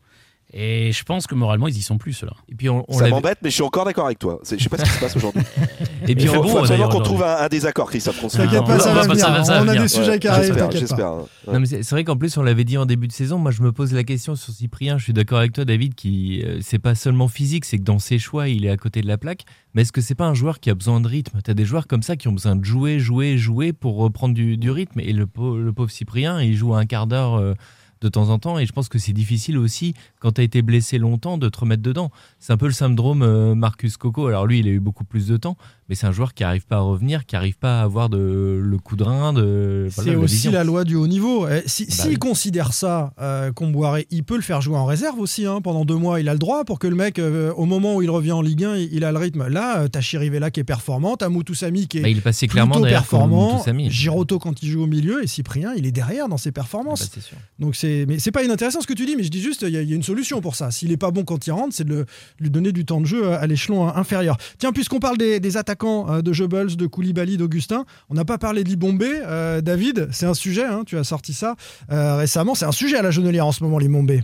[0.55, 2.33] Et je pense que moralement, ils y sont plus, ceux-là.
[2.47, 4.39] Et puis, on, on Ça m'embête, mais je suis encore d'accord avec toi.
[4.43, 5.41] Je sais pas ce qui se passe aujourd'hui.
[6.07, 8.19] et puis Il faut, bon, faut qu'on trouve un, un désaccord, Christophe.
[8.21, 9.45] T'inquiète pas, on ça va va pas- venir.
[9.45, 11.07] ça va- on a des sujets qui arrivent, j'espère, t'inquiète pas.
[11.07, 11.25] hein.
[11.47, 11.53] Ouais.
[11.55, 13.39] Non, mais c'est vrai qu'en plus, on l'avait dit en début de saison.
[13.39, 14.99] Moi, je me pose la question sur Cyprien.
[14.99, 17.97] Je suis d'accord avec toi, David, qui euh, c'est pas seulement physique, c'est que dans
[17.99, 19.45] ses choix, il est à côté de la plaque.
[19.73, 21.39] Mais est-ce que c'est pas un joueur qui a besoin de rythme?
[21.43, 24.55] T'as des joueurs comme ça qui ont besoin de jouer, jouer, jouer pour reprendre du,
[24.55, 24.99] du rythme.
[24.99, 27.35] Et le pauvre Cyprien, il joue un quart d'heure.
[27.39, 27.55] euh,
[28.03, 30.61] de temps en temps et je pense que c'est difficile aussi quand tu as été
[30.61, 32.11] blessé longtemps de te remettre dedans.
[32.39, 34.27] C'est un peu le syndrome euh, Marcus Coco.
[34.27, 35.57] Alors lui, il a eu beaucoup plus de temps,
[35.89, 38.59] mais c'est un joueur qui arrive pas à revenir, qui arrive pas à avoir de,
[38.61, 39.33] le coup de rein.
[39.33, 40.51] De, voilà, C'est aussi vision.
[40.51, 41.47] la loi du haut niveau.
[41.47, 42.15] Eh, Si, Bah S'il oui.
[42.17, 45.45] considère ça, euh, Comboiré, il peut le faire jouer en réserve aussi.
[45.45, 45.61] hein.
[45.61, 48.01] Pendant deux mois, il a le droit pour que le mec, euh, au moment où
[48.01, 49.47] il revient en Ligue 1, il, il a le rythme.
[49.47, 52.47] Là, euh, t'as Chirivella qui est performant, t'as Moutoussamy qui est Bah, il est passé
[52.47, 53.63] clairement derrière performant.
[53.89, 57.09] Giroto quand il joue au milieu et Cyprien, il est derrière dans ses performances.
[57.11, 57.37] Ah bah, sûr.
[57.59, 59.69] Donc c'est, mais c'est pas inintéressant ce que tu dis, mais je dis juste, il
[59.69, 60.71] y, a- une solution pour ça.
[60.71, 62.05] S'il est pas bon quand il rentre, c'est de
[62.39, 64.37] lui donner du temps de jeu à l'échelon euh, inférieur.
[64.57, 68.63] Tiens, puisqu'on parle des, attaquants euh, de Goebbels, de Koulibaly, d'Augustin, on n'a pas parlé
[68.63, 69.09] d'Ibombé.
[69.25, 71.55] Euh, David, c'est un sujet, hein, tu as sorti ça
[71.91, 74.23] euh, récemment, c'est un sujet à la Jonelière en ce moment, l'Ibombé.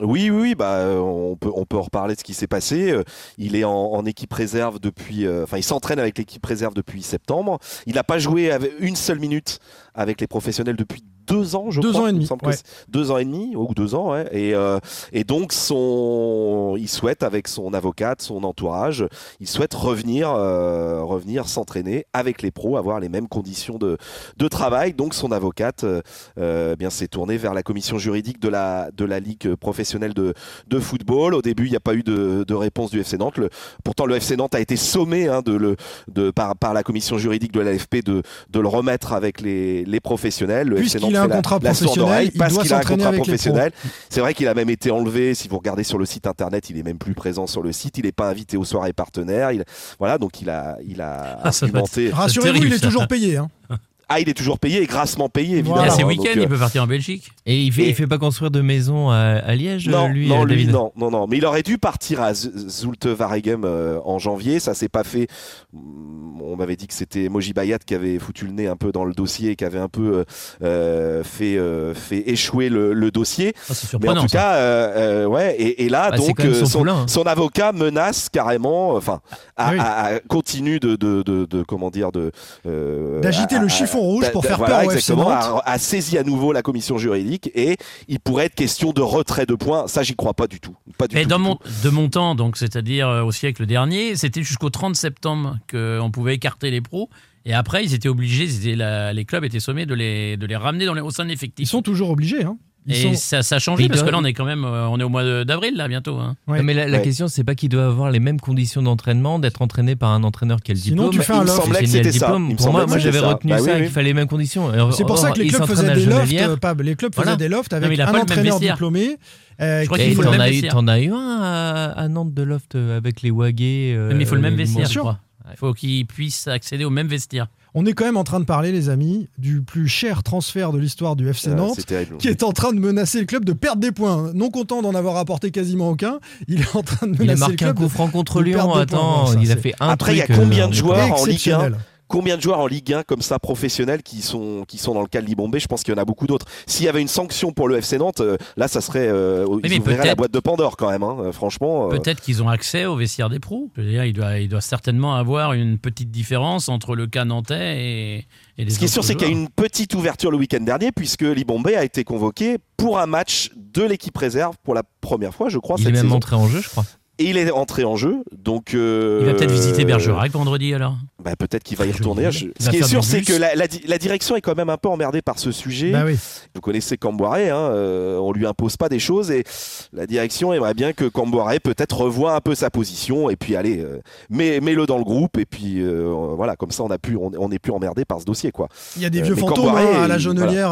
[0.00, 2.90] Oui, oui, bah, euh, on, peut, on peut en reparler de ce qui s'est passé.
[2.90, 3.04] Euh,
[3.38, 5.26] Il est en, équipe réserve depuis.
[5.26, 7.58] euh, Enfin, il s'entraîne avec l'équipe réserve depuis septembre.
[7.86, 8.50] Il n'a pas joué
[8.80, 9.60] une seule minute
[9.94, 12.02] avec les professionnels depuis deux ans, je Deux crois.
[12.02, 12.54] ans et demi, ouais.
[12.88, 14.28] deux ans et demi, ou deux ans, ouais.
[14.32, 14.78] Et, euh,
[15.12, 19.06] et donc, son, il souhaite, avec son avocate, son entourage,
[19.40, 23.96] il souhaite revenir, euh, revenir s'entraîner avec les pros, avoir les mêmes conditions de,
[24.36, 24.92] de travail.
[24.94, 26.00] Donc, son avocate euh,
[26.38, 30.34] euh, bien s'est tournée vers la commission juridique de la, de la Ligue professionnelle de,
[30.68, 31.34] de football.
[31.34, 33.38] Au début, il n'y a pas eu de, de réponse du FC Nantes.
[33.38, 33.50] Le-
[33.84, 35.76] pourtant, le FC Nantes a été sommé hein, de le,
[36.12, 40.00] de, par, par la commission juridique de l'AFP de, de le remettre avec les, les
[40.00, 40.68] professionnels.
[40.68, 42.80] Le FC Puisqu'il Nantes a un la- contrat la professionnel, il parce qu'il a un
[42.82, 43.72] contrat professionnel.
[44.10, 45.34] C'est vrai qu'il a même été enlevé.
[45.34, 47.98] Si vous regardez sur le site internet, il est même plus présent sur le site.
[47.98, 49.52] Il n'est pas invité aux soirées partenaires.
[49.52, 49.64] Il,
[49.98, 52.10] voilà, donc il a, il a Ah, argumenté.
[52.10, 53.36] Rassurez-vous, il est toujours payé.
[53.36, 53.48] hein.
[54.08, 55.82] Ah, il est toujours payé et grassement payé, évidemment.
[55.82, 57.30] Il y a ses hein, week-ends, donc, euh, il peut partir en Belgique.
[57.46, 60.28] Et il fait, Et- il fait pas construire de maison à, à Liège, non, lui,
[60.28, 61.26] non, euh, lui, David non, non, non.
[61.26, 64.60] Mais il aurait dû partir à Zulte Waregem euh, en janvier.
[64.60, 65.28] Ça s'est pas fait.
[65.72, 68.92] Mm, On m'avait dit que c'était Moji Bayat qui avait foutu le nez un peu
[68.92, 70.24] dans le dossier et qui avait un peu
[70.62, 73.54] euh, fait, euh, fait échouer le, le dossier.
[73.70, 74.38] Ah, c'est Mais en tout ça.
[74.38, 75.54] cas, euh, euh, ouais.
[75.58, 77.06] Et, et là, Bah, c'est donc, quand même euh, son son, poulain, hein.
[77.08, 79.20] son avocat menace carrément, enfin,
[79.56, 80.18] à, Ah oui.
[80.28, 82.32] continue de, de, de, de- comment dire, de
[82.66, 85.62] euh, D'agiter le chiffre chiffon rouge pour faire voilà, peur au FC exactement, Nantes.
[85.64, 87.76] a, a saisi à nouveau la commission juridique et
[88.08, 89.86] il pourrait être question de retrait de points.
[89.88, 90.76] Ça, j'y crois pas du tout.
[90.98, 91.68] Pas du Mais tout, dans du mon, tout.
[91.84, 96.34] de mon temps, donc c'est-à-dire euh, au siècle dernier, c'était jusqu'au 30 septembre qu'on pouvait
[96.34, 97.08] écarter les pros.
[97.44, 100.46] Et après, ils étaient obligés, ils étaient la- les clubs étaient sommés de les, de
[100.46, 101.64] les ramener dans les, au sein de l'effectif.
[101.64, 102.44] Ils sont toujours obligés.
[102.44, 102.56] Hein.
[102.86, 104.88] Ils Et sont- ça, ça a changé parce que là, on est quand même, euh,
[104.88, 106.16] on est au mois d'avril là bientôt.
[106.18, 106.34] hein.
[106.48, 106.58] Ouais.
[106.58, 107.04] Non, mais la, la Ouais.
[107.04, 110.60] question, c'est pas qu'il doit avoir les mêmes conditions d'entraînement, d'être entraîné par un entraîneur
[110.60, 111.20] qui a le Sinon, diplôme.
[111.20, 112.26] tu fais un Il me semblait que c'était ça.
[112.26, 113.82] Pour moi, moi j'avais retenu Bah ça, oui, oui.
[113.82, 114.72] qu'il fallait les mêmes conditions.
[114.92, 116.80] C'est pour or- ça que les clubs faisaient des lofts, euh, Pab.
[116.80, 117.32] Les clubs Voilà.
[117.32, 119.16] faisaient des lofts avec un entraîneur diplômé.
[119.60, 120.72] euh, Je crois qui- qu'il Et faut le t'en même as, eu, vestiaire.
[120.72, 124.34] t'en as eu un à, Nantes de loft euh, avec les euh, Mais il faut
[124.34, 125.18] le même vestiaire, je crois.
[125.52, 127.46] Il faut qu'ils puissent accéder au même vestiaire.
[127.74, 130.78] On est quand même en train de parler, les amis, du plus cher transfert de
[130.78, 131.86] l'histoire du FC Ouais, Nantes.
[131.86, 132.18] terrible.
[132.18, 134.30] qui est en train de menacer le club de perdre des points.
[134.34, 137.34] Non content d'en avoir apporté quasiment aucun, il est en train de Il a menacer
[137.34, 137.76] le marqué un club.
[137.78, 138.60] coup franc contre Lyon.
[138.68, 138.80] points.
[138.82, 141.24] Attends, Ça, il a fait un Après, il y a combien euh, de joueurs en
[141.24, 141.76] Ligue 1 exceptionnel.
[142.12, 145.06] Combien de joueurs en Ligue 1 comme ça professionnels qui sont qui sont dans le
[145.06, 146.44] cas de Libombé Je pense qu'il y en a beaucoup d'autres.
[146.66, 149.82] S'il y avait une sanction pour le FC Nantes, euh, là, ça serait euh, ils
[149.82, 151.02] mais la boîte de Pandore quand même.
[151.02, 151.16] hein.
[151.20, 151.86] Euh, Franchement.
[151.86, 153.70] euh, Peut-être qu'ils ont accès au vestiaire des pros.
[153.76, 157.24] Je veux dire, il doit, il doit certainement avoir une petite différence entre le cas
[157.24, 158.26] nantais
[158.58, 160.92] et, Ce qui est sûr, c'est qu'il y a une petite ouverture le week-end dernier,
[160.92, 165.48] puisque Libombé a été convoqué pour un match de l'équipe réserve pour la première fois,
[165.48, 166.16] je crois, Il est même saison.
[166.16, 166.84] entré en jeu, je crois.
[167.18, 168.72] Et il est entré en jeu, donc.
[168.74, 170.96] euh, Il va peut-être visiter Bergerac vendredi alors.
[171.22, 172.32] Bah, peut-être qu'il va y retourner.
[172.32, 174.70] Je- Ce qui est sûr, c'est que la, la di- la direction est quand même
[174.70, 175.92] un peu emmerdée par ce sujet.
[175.92, 176.16] Bah oui.
[176.54, 179.44] Vous connaissez Camboiré, hein, euh, on lui impose pas des choses et
[179.92, 183.78] la direction aimerait bien que Camboiré peut-être revoie un peu sa position et puis allez,
[183.80, 187.16] euh, mets, mets-le dans le groupe et puis euh, voilà, comme ça on a pu,
[187.16, 188.68] on, on est plus emmerdé par ce dossier quoi.
[188.96, 190.18] Il y a des Euh, vieux fantômes Camboiré, hein, à la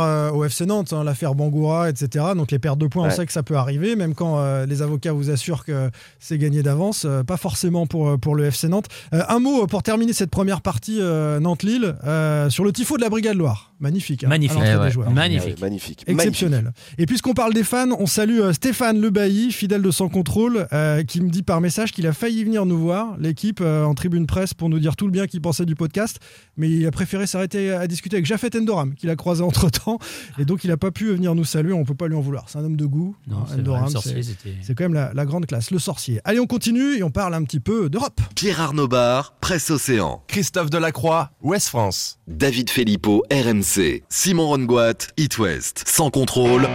[0.01, 2.25] euh, au FC Nantes, hein, l'affaire Bangoura, etc.
[2.35, 4.81] Donc les pertes de points, on sait que ça peut arriver, même quand euh, les
[4.83, 5.91] avocats vous assurent que
[6.31, 8.87] c'est gagné d'avance, euh, pas forcément pour, euh, pour le FC Nantes.
[9.13, 13.03] Euh, un mot pour terminer cette première partie euh, Nantes-Lille euh, sur le tifo de
[13.03, 13.73] la Brigade Loire.
[13.81, 14.23] Magnifique.
[14.23, 14.61] hein, Magnifique.
[14.63, 14.91] Eh des ouais.
[14.93, 15.11] joueurs.
[15.11, 15.55] Magnifique.
[15.57, 16.05] Ouais, magnifique.
[16.07, 16.73] Exceptionnel.
[16.99, 21.03] Et puisqu'on parle des fans, on salue euh, Stéphane Lebailly, fidèle de Sans Contrôle, euh,
[21.03, 24.27] qui me dit par message qu'il a failli venir nous voir, l'équipe euh, en tribune
[24.29, 26.21] presse, pour nous dire tout le bien qu'il pensait du podcast,
[26.57, 29.99] mais il a préféré s'arrêter à discuter avec Jafet Endoram, qu'il a croisé entre temps,
[30.39, 32.45] et donc il n'a pas pu venir nous saluer, on peut pas lui en vouloir.
[32.49, 33.17] C'est un homme de goût.
[33.27, 36.20] Non, hein, Endoram, c'est- quand même la, la grande classe, le sorcier.
[36.25, 38.21] Allez, on continue et on parle un petit peu d'Europe.
[38.35, 40.23] Pierre Arnaud Bar, Presse Océan.
[40.29, 42.19] Christophe Delacroix, Ouest France.
[42.27, 44.03] David Filippo, RMC.
[44.09, 45.85] Simon Rongoat, It West.
[45.87, 46.69] Sans contrôle.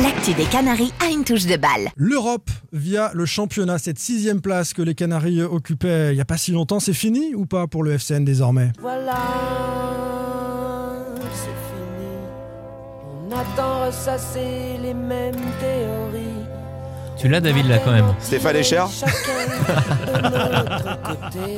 [0.00, 1.90] L'actu des Canaries a une touche de balle.
[1.96, 6.36] L'Europe via le championnat, cette sixième place que les Canaries occupaient il n'y a pas
[6.36, 8.70] si longtemps, c'est fini ou pas pour le FCN désormais?
[8.80, 9.18] Voilà,
[11.32, 12.08] c'est fini.
[13.26, 16.29] On attend ressasser les mêmes théories.
[17.20, 18.14] Tu l'as, David, là, quand même.
[18.18, 18.84] Stéphane Echer.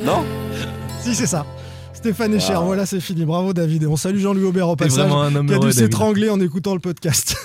[0.03, 0.23] Non
[1.01, 1.45] Si, c'est ça.
[2.03, 2.59] Stéphane Echer, Ah.
[2.59, 3.23] voilà, c'est fini.
[3.23, 3.83] Bravo, David.
[3.83, 5.09] Et on salue Jean-Louis Aubert au passage.
[5.09, 7.37] un homme qui a dû s'étrangler en écoutant le podcast.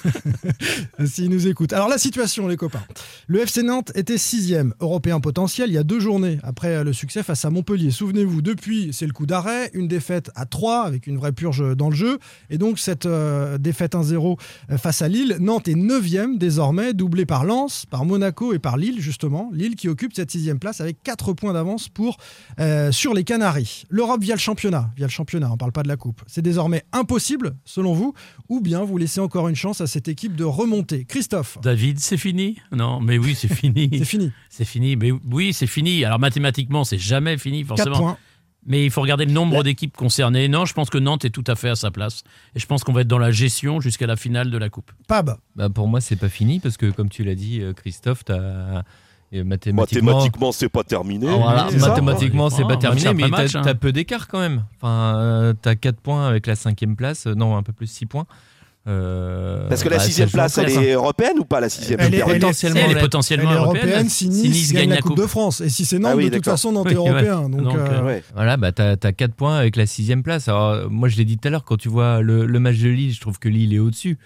[1.05, 1.73] S'il nous écoute.
[1.73, 2.83] Alors, la situation, les copains.
[3.29, 7.23] Le FC Nantes était sixième européen potentiel il y a deux journées après le succès
[7.23, 7.92] face à Montpellier.
[7.92, 11.88] Souvenez-vous, depuis, c'est le coup d'arrêt, une défaite à 3 avec une vraie purge dans
[11.88, 12.18] le jeu.
[12.51, 14.40] Et donc, cette euh, défaite 1-0
[14.77, 19.01] face à Lille, Nantes est neuvième désormais, doublé par Lens, par Monaco et par Lille,
[19.01, 19.51] justement.
[19.55, 22.16] Lille qui occupe cette sixième place avec 4 points d'avance pour
[22.59, 23.85] euh, sur les Canaries.
[23.88, 26.22] L'Europe via le championnat, via le championnat, on parle pas de la coupe.
[26.26, 28.14] C'est désormais impossible, selon vous,
[28.48, 31.04] ou bien vous laissez encore une chance à cette équipe de remonter.
[31.04, 33.90] Christophe, David, c'est fini Non, mais oui, c'est fini.
[33.98, 34.32] c'est fini.
[34.48, 34.96] C'est fini.
[34.96, 36.02] Mais oui, c'est fini.
[36.02, 37.98] Alors mathématiquement, c'est jamais fini 4 forcément.
[37.98, 38.18] points.
[38.64, 40.48] Mais il faut regarder le nombre d'équipes concernées.
[40.48, 42.22] Non, je pense que Nantes est tout à fait à sa place.
[42.54, 44.92] Et je pense qu'on va être dans la gestion jusqu'à la finale de la Coupe.
[45.08, 48.24] Pab, Bah, pour moi, c'est pas fini parce que, comme tu l'as dit, euh, Christophe,
[48.24, 48.82] t'as
[49.33, 50.12] mathématiquement.
[50.12, 51.27] Mathématiquement, c'est pas terminé.
[51.29, 53.75] Ah, voilà, mathématiquement, c'est pas terminé, mais t'as hein.
[53.75, 54.64] peu d'écart quand même.
[54.77, 58.07] Enfin, euh, t'as 4 points avec la cinquième place, euh, non, un peu plus 6
[58.07, 58.27] points.
[58.87, 61.69] Euh, Parce que la bah, ça sixième joue place, elle est européenne ou pas la
[61.69, 62.01] sixième?
[62.01, 62.31] Elle est- Perdu.
[62.33, 62.81] elle est- potentiellement.
[62.88, 63.85] Elle est potentiellement elle est européenne.
[63.88, 65.17] européenne si Nice, gagne la coupe.
[65.19, 65.61] de France.
[65.61, 67.09] Et si c'est Nantes, Ah oui, de toute façon, Nantes Oui, est ouais.
[67.11, 67.49] européen.
[67.51, 68.23] Donc, Donc, euh, Ouais.
[68.35, 70.49] Voilà, bah t'as as 4 points avec la sixième place.
[70.49, 72.88] Alors, moi, je l'ai dit tout à l'heure, quand tu vois le, le match de
[72.88, 74.17] Lille, je trouve que Lille est au-dessus.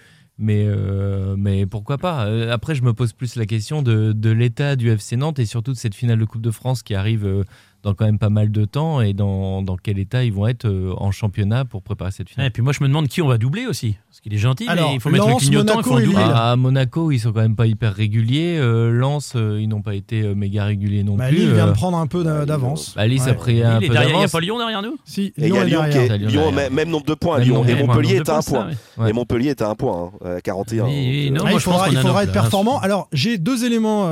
[0.43, 2.25] Mais, euh, mais pourquoi pas?
[2.25, 5.45] Euh, Après, je me pose plus la question de, de l'état du FC Nantes et
[5.45, 7.43] surtout de cette finale de Coupe de France qui arrive euh,
[7.83, 10.65] dans quand même pas mal de temps et dans, dans quel état ils vont être
[10.65, 12.47] euh, en championnat pour préparer cette finale.
[12.47, 13.97] Et puis moi, je me demande qui on va doubler aussi.
[14.09, 16.05] Parce qu'il est gentil, Alors, mais il faut mettre le clignotant, il Monaco faut et
[16.05, 16.23] doubler.
[16.25, 18.57] Ah, à Monaco, ils sont quand même pas hyper réguliers.
[18.59, 21.37] Euh, Lens, euh, ils n'ont pas été euh, méga réguliers non bah, plus.
[21.37, 22.93] Lille vient de prendre un peu d'a- d'avance.
[22.95, 24.31] bah, Lille, ça a pris un peu derrière, il n'y a d'avance.
[24.31, 26.11] pas Lyon derrière nous Si, Et il y Lyon a est Lyon qui derrière.
[26.13, 26.53] est Lyon Lyon, derrière.
[26.69, 27.39] même même nombre de points.
[27.39, 28.67] Même Lyon et Montpellier est à un point.
[28.97, 29.09] Ouais.
[29.09, 30.83] Et Montpellier est à un point, hein, à 41.
[30.85, 32.79] Ah, moi, il je pense faudra, être performant.
[32.79, 34.07] Alors, j'ai deux éléments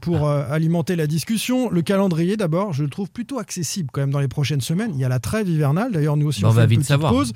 [0.00, 1.70] pour alimenter la discussion.
[1.70, 4.90] Le calendrier, d'abord, je le trouve plutôt accessible quand même dans les prochaines semaines.
[4.94, 5.90] Il y a la trêve hivernale.
[5.90, 7.12] D'ailleurs, nous aussi, Bah, on fait va une vite petite savoir.
[7.14, 7.32] pause.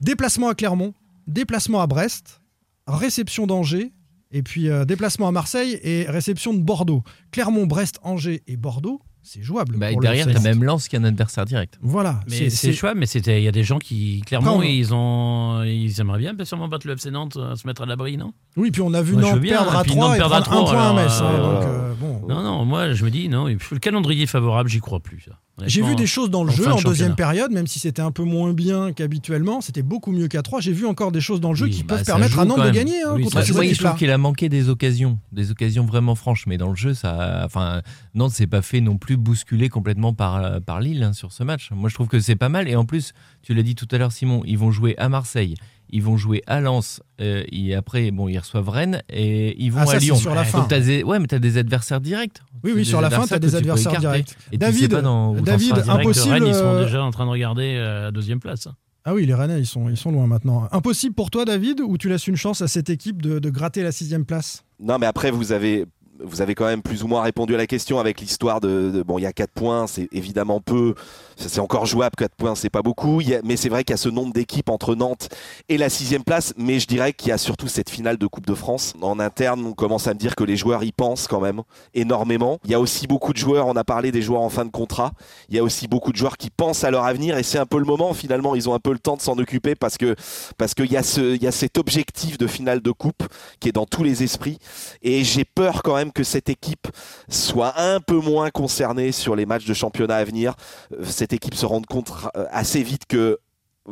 [0.00, 0.94] Déplacement à Clermont,
[1.26, 2.40] déplacement à Brest,
[2.86, 3.92] réception d'Angers.
[4.30, 7.02] Et puis euh, déplacement à Marseille et réception de Bordeaux.
[7.30, 9.76] Clermont, Brest, Angers et Bordeaux, c'est jouable.
[9.76, 10.42] Bah, pour derrière, Nantes.
[10.42, 11.78] même Lens qui est un adversaire direct.
[11.82, 12.20] Voilà.
[12.28, 16.00] Mais c'est choix, mais c'était il y a des gens qui clairement ils ont ils
[16.00, 18.32] aimeraient bien sûrement battre le FC Nantes euh, se mettre à l'abri, non?
[18.56, 20.92] Oui, puis on a vu Moi, Nantes perdre à puis 3 Nantes et un à
[20.94, 21.20] Metz.
[21.20, 22.26] hein, euh, donc, euh, bon.
[22.28, 25.38] Non non, moi je me dis non, le calendrier favorable, j'y crois plus ça.
[25.66, 28.22] J'ai vu des choses dans le jeu en deuxième période, même si c'était un peu
[28.22, 30.60] moins bien qu'habituellement, c'était beaucoup mieux qu'à 3.
[30.60, 32.64] J'ai vu encore des choses dans le jeu Oui, qui bah, peuvent permettre à Nantes
[32.64, 35.84] de gagner hein, Oui, contre ces je trouve qu'il a manqué des occasions, des occasions
[35.84, 36.46] vraiment franches.
[36.46, 37.82] Mais dans le jeu, ça, enfin,
[38.14, 41.70] Nantes s'est pas fait non plus bousculer complètement par, par Lille hein, sur ce match.
[41.72, 42.68] Moi, je trouve que c'est pas mal.
[42.68, 45.54] Et en plus, tu l'as dit tout à l'heure, Simon, ils vont jouer à Marseille,
[45.90, 49.80] ils vont jouer à Lens, euh, et après, bon, ils reçoivent Rennes et ils vont
[49.80, 50.16] Ah, ça, à c'est Lyon.
[50.16, 50.58] sur la fin.
[50.60, 52.38] Donc, t'as des, ouais, mais t'as des adversaires directs.
[52.64, 54.34] Oui, oui, sur la fin, tu as des tu adversaires directs.
[54.48, 57.02] Et tu David, sais pas dans où t'en David, impossible, Rennes, ils sont euh, déjà
[57.02, 58.68] en train de regarder euh, la deuxième place.
[59.04, 60.68] Ah oui, les Rennais, ils sont, ils sont loin maintenant.
[60.70, 63.82] Impossible pour toi, David, ou tu laisses une chance à cette équipe de, de gratter
[63.82, 64.64] la sixième place?
[64.80, 65.86] Non, mais après, vous avez,
[66.22, 69.18] vous avez quand même plus ou moins répondu à la question avec l'histoire de, Bon,
[69.18, 70.94] il y a 4 points, c'est évidemment peu.
[71.36, 73.20] C'est encore jouable, 4 points, c'est pas beaucoup.
[73.44, 75.28] Mais c'est vrai qu'il y a ce nombre d'équipes entre Nantes
[75.68, 76.52] et la sixième place.
[76.56, 78.94] Mais je dirais qu'il y a surtout cette finale de Coupe de France.
[79.00, 81.62] En interne, on commence à me dire que les joueurs y pensent quand même
[81.94, 82.58] énormément.
[82.64, 84.70] Il y a aussi beaucoup de joueurs, on a parlé des joueurs en fin de
[84.70, 85.12] contrat.
[85.48, 87.66] Il y a aussi beaucoup de joueurs qui pensent à leur avenir et c'est un
[87.66, 88.12] peu le moment.
[88.14, 90.16] Finalement, ils ont un peu le temps de s'en occuper parce que
[90.56, 93.22] parce qu'il y a ce, il y a cet objectif de finale de coupe
[93.60, 94.58] qui est dans tous les esprits.
[95.02, 96.88] Et j'ai peur quand même que cette équipe
[97.28, 100.54] soit un peu moins concernée sur les matchs de championnat à venir.
[100.92, 103.38] Euh, Cette équipe se rende compte euh, assez vite que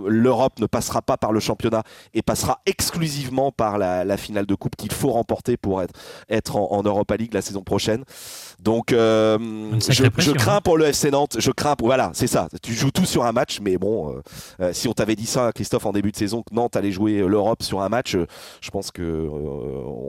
[0.07, 1.83] l'Europe ne passera pas par le championnat
[2.15, 5.95] et passera exclusivement par la, la finale de coupe qu'il faut remporter pour être,
[6.29, 8.05] être en, en Europa League la saison prochaine.
[8.61, 9.39] Donc euh,
[9.81, 10.61] je, crains hein.
[10.61, 12.49] pour le FC Nantes, je crains pour voilà, c'est ça.
[12.63, 14.23] Tu joues tout sur un match, mais bon, euh,
[14.61, 17.19] euh, si on t'avait dit ça, Christophe, en début de saison, que Nantes allait jouer
[17.19, 18.27] euh, l'Europe sur un match, euh,
[18.61, 19.29] je pense que euh,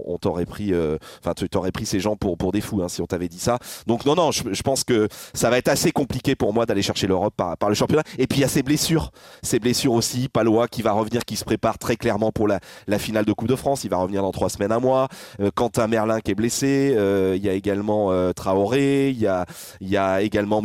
[0.06, 2.90] on t'aurait pris, euh, enfin, tu t'aurais pris ces gens pour pour des fous hein,
[2.90, 3.60] si on t'avait dit ça.
[3.86, 6.82] Donc non, non, je, je pense que ça va être assez compliqué pour moi d'aller
[6.82, 8.04] chercher l'Europe par, par le championnat.
[8.18, 9.12] Et puis il y a ces blessures,
[9.44, 10.30] ces blessures aussi.
[10.30, 12.60] Palois qui va revenir, qui se prépare très clairement pour la,
[12.98, 13.84] finale de Coupe de France.
[13.84, 15.10] Il va revenir dans trois semaines, un mois.
[15.40, 16.96] Euh, Quentin Merlin qui est blessé.
[16.98, 19.10] Euh, Il y a également euh, Traoré.
[19.10, 19.46] Il y a,
[19.82, 20.62] il y a également.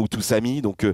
[0.62, 0.86] Donc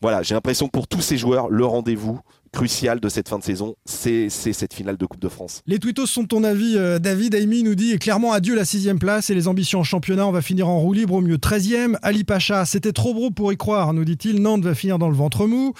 [0.00, 2.20] voilà, j'ai l'impression que pour tous ces joueurs, le rendez-vous
[2.52, 5.62] crucial de cette fin de saison, c'est cette finale de Coupe de France.
[5.66, 7.34] Les tweetos sont ton avis, euh, David.
[7.34, 10.26] Amy nous dit clairement adieu la sixième place et les ambitions en championnat.
[10.26, 11.96] On va finir en roue libre au mieux 13e.
[12.02, 14.40] Ali Pacha, c'était trop gros pour y croire, nous dit-il.
[14.40, 15.72] Nantes va finir dans le ventre mou.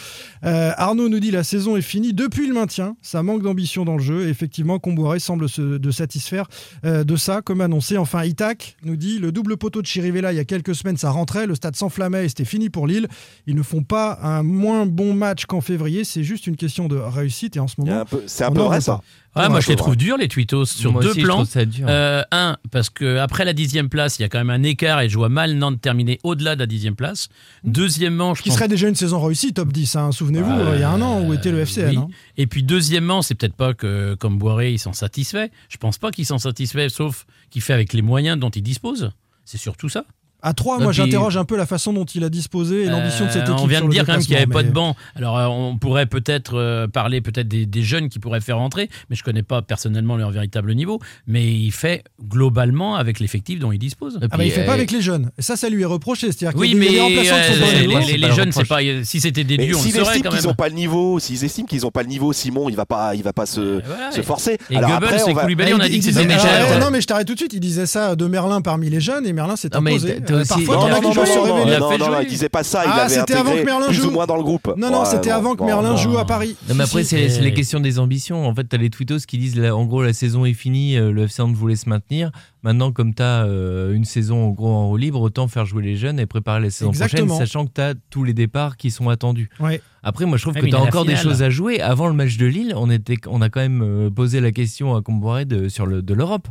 [0.44, 2.96] Euh, Arnaud nous dit la saison est finie depuis le maintien.
[3.02, 4.28] Ça manque d'ambition dans le jeu.
[4.28, 6.46] Effectivement, Comboiré semble se satisfaire
[6.84, 7.98] euh, de ça, comme annoncé.
[7.98, 11.10] Enfin, Itac nous dit le double poteau de Chirivella il y a quelques semaines, ça
[11.10, 11.46] rentrait.
[11.46, 13.08] Le stade s'enflammait et c'était fini pour Lille.
[13.46, 16.04] Ils ne font pas un moins bon match qu'en février.
[16.04, 17.56] C'est juste une question de réussite.
[17.56, 19.00] Et en ce moment, C'est un peu vrai ça.
[19.34, 21.36] Ouais, moi je les trouve durs les tweetos sur Moi deux aussi, plans.
[21.36, 21.86] trouve ça dur.
[21.88, 25.00] Euh, un, parce que après la dixième place, il y a quand même un écart
[25.00, 27.28] et je vois mal Nantes terminer au-delà de la dixième place.
[27.64, 29.96] Deuxièmement, je qui pense- serait déjà une saison réussie, top 10.
[29.96, 30.12] hein.
[30.12, 31.88] Souvenez-vous, euh, il y a un an où était le FCN.
[31.90, 31.96] oui.
[31.96, 32.08] hein.
[32.36, 35.50] Et puis deuxièmement, c'est peut-être pas que comme Boiré, il s'en satisfait.
[35.70, 39.12] Je pense pas qu'il s'en satisfait, sauf qu'il fait avec les moyens dont il dispose.
[39.46, 40.04] C'est surtout ça.
[40.44, 42.86] À 3, Donc, moi il- j'interroge un peu la façon dont il a disposé et
[42.86, 43.60] l'ambition de cette Euh, équipe.
[43.64, 44.96] On vient de dire quand même qu'il n'y avait pas de banc.
[45.14, 48.88] Alors euh, on pourrait peut-être euh, parler peut-être des, des jeunes qui pourraient faire rentrer,
[49.08, 50.98] mais je connais pas personnellement leur véritable niveau.
[51.26, 54.18] Mais il fait globalement avec l'effectif dont il dispose.
[54.22, 55.30] Ah bah, il fait pas avec les jeunes.
[55.38, 56.32] Et ça, ça lui est reproché.
[56.32, 58.78] C'est-à-dire Oui, qu'il y a mais les, jeunes, c'est pas.
[59.04, 60.50] Si c'était des dieux, on le s'ils saurait estiment quand qu'ils même.
[60.50, 63.14] n'ont pas le niveau, s'ils estiment qu'ils n'ont pas le niveau, Simon, il va pas,
[63.14, 63.80] il va pas se,
[64.22, 64.58] forcer.
[64.70, 66.80] et Goebbels on va- Koulibaly, on a dit que c'était des Ah, jeunes.
[66.80, 67.52] non, mais je t'arrête tout de suite.
[67.52, 70.20] Il disait ça de Merlin parmi les jeunes et Merlin s'est imposé.
[70.32, 71.24] T'as Euh, aussi- Parfois, Non, il y en a non, qui non,
[71.66, 72.16] Il a non, fait non, jouer.
[72.22, 72.82] il disait pas ça.
[72.84, 74.08] Il Ah, c'était avant que Merlin plus joue.
[74.08, 74.72] ou moins dans le groupe.
[74.76, 76.56] Non, non, Ouais, c'était avant que Merlin joue à Paris.
[76.68, 78.46] Non, mais après, c'est les questions des ambitions.
[78.46, 80.96] En fait, tu as les tweetos qui disent là, en gros, la saison est finie,
[80.96, 82.30] euh, le FC Nantes voulait se maintenir.
[82.62, 83.44] Maintenant, comme tu as
[83.92, 86.70] une saison en gros en roue libre, autant faire jouer les jeunes et préparer la
[86.70, 87.26] saison Exactement.
[87.26, 89.48] prochaine, sachant que tu as tous les départs qui sont attendus.
[89.60, 89.80] Ouais.
[90.04, 91.50] Après, moi, je trouve Ah, que tu as y a la encore des choses à
[91.50, 91.80] jouer.
[91.80, 94.94] Avant le match de Lille, on, était, on a quand même euh, posé la question
[94.96, 96.46] à Comboiré de, sur le, de l'Europe.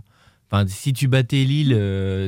[0.52, 2.28] Enfin, si tu battais Lille, euh,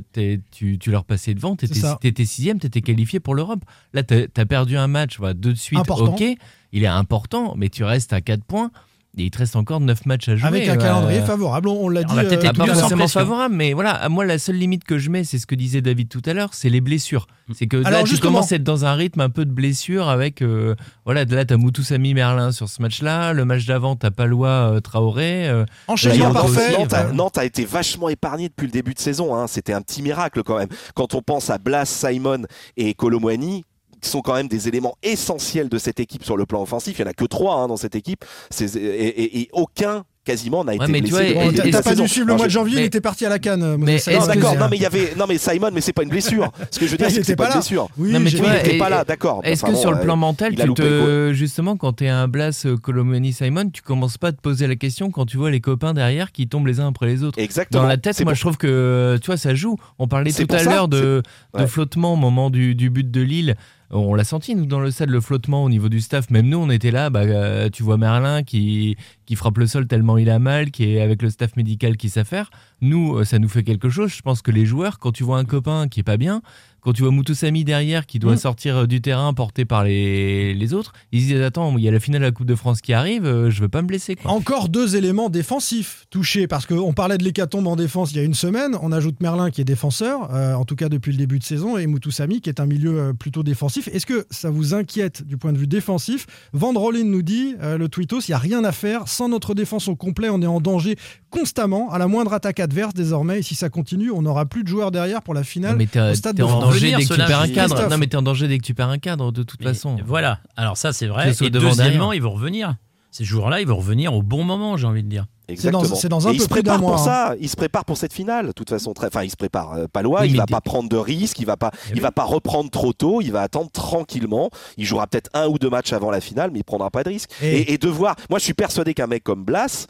[0.51, 3.65] tu, tu leur passais devant, tu étais sixième, tu étais qualifié pour l'Europe.
[3.93, 6.13] Là, tu as, perdu un match, voilà, deux de suite, Important.
[6.13, 6.23] ok,
[6.71, 8.71] il est important, mais tu restes à 4 points
[9.17, 10.47] et il te reste encore 9 matchs à jouer.
[10.47, 12.15] Avec un euh, calendrier favorable, on, on l'a dit.
[12.15, 13.19] va peut-être euh, pas forcément pression.
[13.19, 16.09] favorable, mais voilà, moi la seule limite que je mets, c'est ce que disait David
[16.09, 17.27] tout à l'heure, c'est les blessures.
[17.53, 20.41] C'est que là, tu commences à être dans un rythme un peu de blessure avec,
[20.41, 24.79] euh, voilà, là, t'as Moutoussamy Merlin sur ce match-là, le match d'avant, t'as Palois euh,
[24.79, 25.49] Traoré.
[25.49, 26.69] euh, Enchaînement parfait.
[26.69, 29.35] aussi, Nantes, a, Nantes a été vachement épargné depuis le début de saison.
[29.35, 29.47] hein.
[29.47, 30.69] C'était un petit miracle quand même.
[30.95, 32.43] Quand on pense à Blas, Simon
[32.77, 33.65] et Colomwani,
[34.03, 36.99] qui sont quand même des éléments essentiels de cette équipe sur le plan offensif.
[36.99, 38.23] Il y en a que trois hein, dans cette équipe.
[38.61, 41.35] Et, et- et aucun quasiment n'a été mais tu blessé.
[41.53, 43.75] T'as la pas dû suivre le mois de janvier, il était parti à la canne.
[43.77, 44.21] Mais Simon.
[44.21, 46.49] Non, d'accord, non mais il y avait non mais Simon mais c'est pas une blessure.
[46.71, 47.89] Ce que je veux dire c'est que c'est pas pas une blessure.
[47.97, 49.41] Oui, Non, mais tu Oui, vois, il était et- pas là, d'accord.
[49.43, 52.09] Est-ce Enfin, que bon, sur le euh, plan mental, tu te, justement, quand tu es
[52.09, 55.35] un Blas euh, Colomani Simon, tu commences pas à te poser la question quand tu
[55.35, 57.37] vois les copains derrière qui tombent les uns après les autres.
[57.37, 57.81] Exactement.
[57.83, 59.75] Dans la tête, moi pour- je trouve que tu vois, ça joue.
[59.99, 61.21] On parlait tout à l'heure de,
[61.67, 63.55] flottement au moment du, du but de Lille.
[63.89, 66.29] On l'a senti, nous, dans le stade, le flottement au niveau du staff.
[66.29, 67.09] Même nous, on était là.
[67.09, 70.95] Bah, euh, tu vois Merlin qui, qui frappe le sol tellement il a mal, qui
[70.95, 72.49] est avec le staff médical qui sait faire.
[72.81, 74.11] Nous, euh, ça nous fait quelque chose.
[74.11, 76.41] Je pense que les joueurs, quand tu vois un copain qui est pas bien,
[76.83, 78.37] quand tu vois Moutoussamy derrière qui doit Mm.
[78.37, 81.87] sortir euh, du terrain porté par les, les autres, ils se disent Attends, il y
[81.87, 83.87] a la finale de la Coupe de France qui arrive, euh, je veux pas me
[83.87, 84.15] blesser.
[84.15, 84.31] Quoi.
[84.31, 88.23] Encore deux éléments défensifs touchés, parce qu'on parlait de l'hécatombe en défense il y a
[88.23, 88.75] une semaine.
[88.81, 91.77] On ajoute Merlin qui est défenseur, euh, en tout cas depuis le début de saison,
[91.77, 93.87] et Moutoussamy qui est un milieu euh, plutôt défensif.
[93.87, 96.25] Est-ce que ça vous inquiète du point de vue défensif?
[96.53, 99.07] Van Rollin nous dit, euh, le tweetos, il n'y a rien à faire.
[99.07, 100.95] Sans notre défense au complet, on est en danger
[101.33, 103.39] constamment, à la moindre attaque adverse désormais.
[103.39, 105.87] Et si ça continue, on n'aura plus de joueurs derrière pour la finale Non, mais
[105.87, 106.63] t'es au stade t'es de en France.
[106.65, 107.89] danger dès que tu perds un cadre.
[107.89, 109.97] Non, mais t'es en danger dès que tu perds un cadre, de toute Mais façon.
[110.05, 111.31] Voilà, alors ça c'est vrai.
[111.41, 112.13] Et deuxièmement, derrière.
[112.13, 112.75] ils vont revenir.
[113.11, 115.25] Ces joueurs-là, ils vont revenir au bon moment, j'ai envie de dire.
[115.57, 115.81] C'est dans-
[116.27, 116.97] un Et il peu se plus prépare pour hein.
[116.97, 117.35] ça.
[117.39, 118.47] Il se prépare pour cette finale.
[118.47, 119.07] De toute façon, très...
[119.07, 119.73] enfin, il se prépare.
[119.73, 121.39] Euh, Palois, Oui, il va pas prendre de risques.
[121.39, 123.19] Il va pas, Eh il va pas reprendre trop tôt.
[123.21, 124.49] Il va attendre tranquillement.
[124.77, 127.09] Il jouera peut-être un ou deux matchs avant la finale, mais il prendra pas de
[127.09, 127.29] risques.
[127.41, 128.15] Et- Et, et de voir.
[128.29, 129.87] Moi, je suis persuadé qu'un mec comme Blas,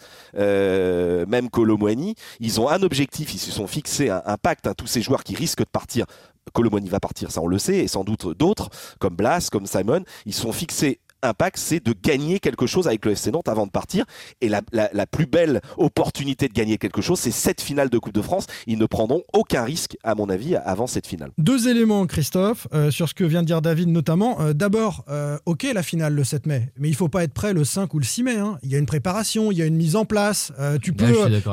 [0.48, 3.34] euh, même Colomwani, ils ont un objectif.
[3.34, 4.68] Ils se sont fixés un, un pacte.
[4.68, 6.06] hein, tous ces joueurs qui risquent de partir.
[6.54, 10.04] Colomwani va partir, ça on le sait, et sans doute d'autres, comme Blas, comme Simon,
[10.26, 13.48] ils se sont fixés un pacte, c'est de gagner quelque chose avec le FC Nantes
[13.50, 14.06] avant de partir.
[14.42, 17.98] Et la, la- la plus belle opportunité de gagner quelque chose, c'est cette finale de
[17.98, 18.46] Coupe de France.
[18.68, 21.32] Ils ne prendront aucun risque, à mon avis, avant cette finale.
[21.38, 24.40] Deux éléments, Christophe, euh, sur ce que vient de dire David notamment.
[24.42, 27.54] Euh, D'abord, euh, ok, la finale le 7 mai, mais il faut pas être prêt
[27.54, 28.38] le 5 ou le 6 mai.
[28.38, 28.58] hein.
[28.64, 30.52] Il y a une préparation, il y a une mise en place.
[30.60, 31.06] Euh, tu peux,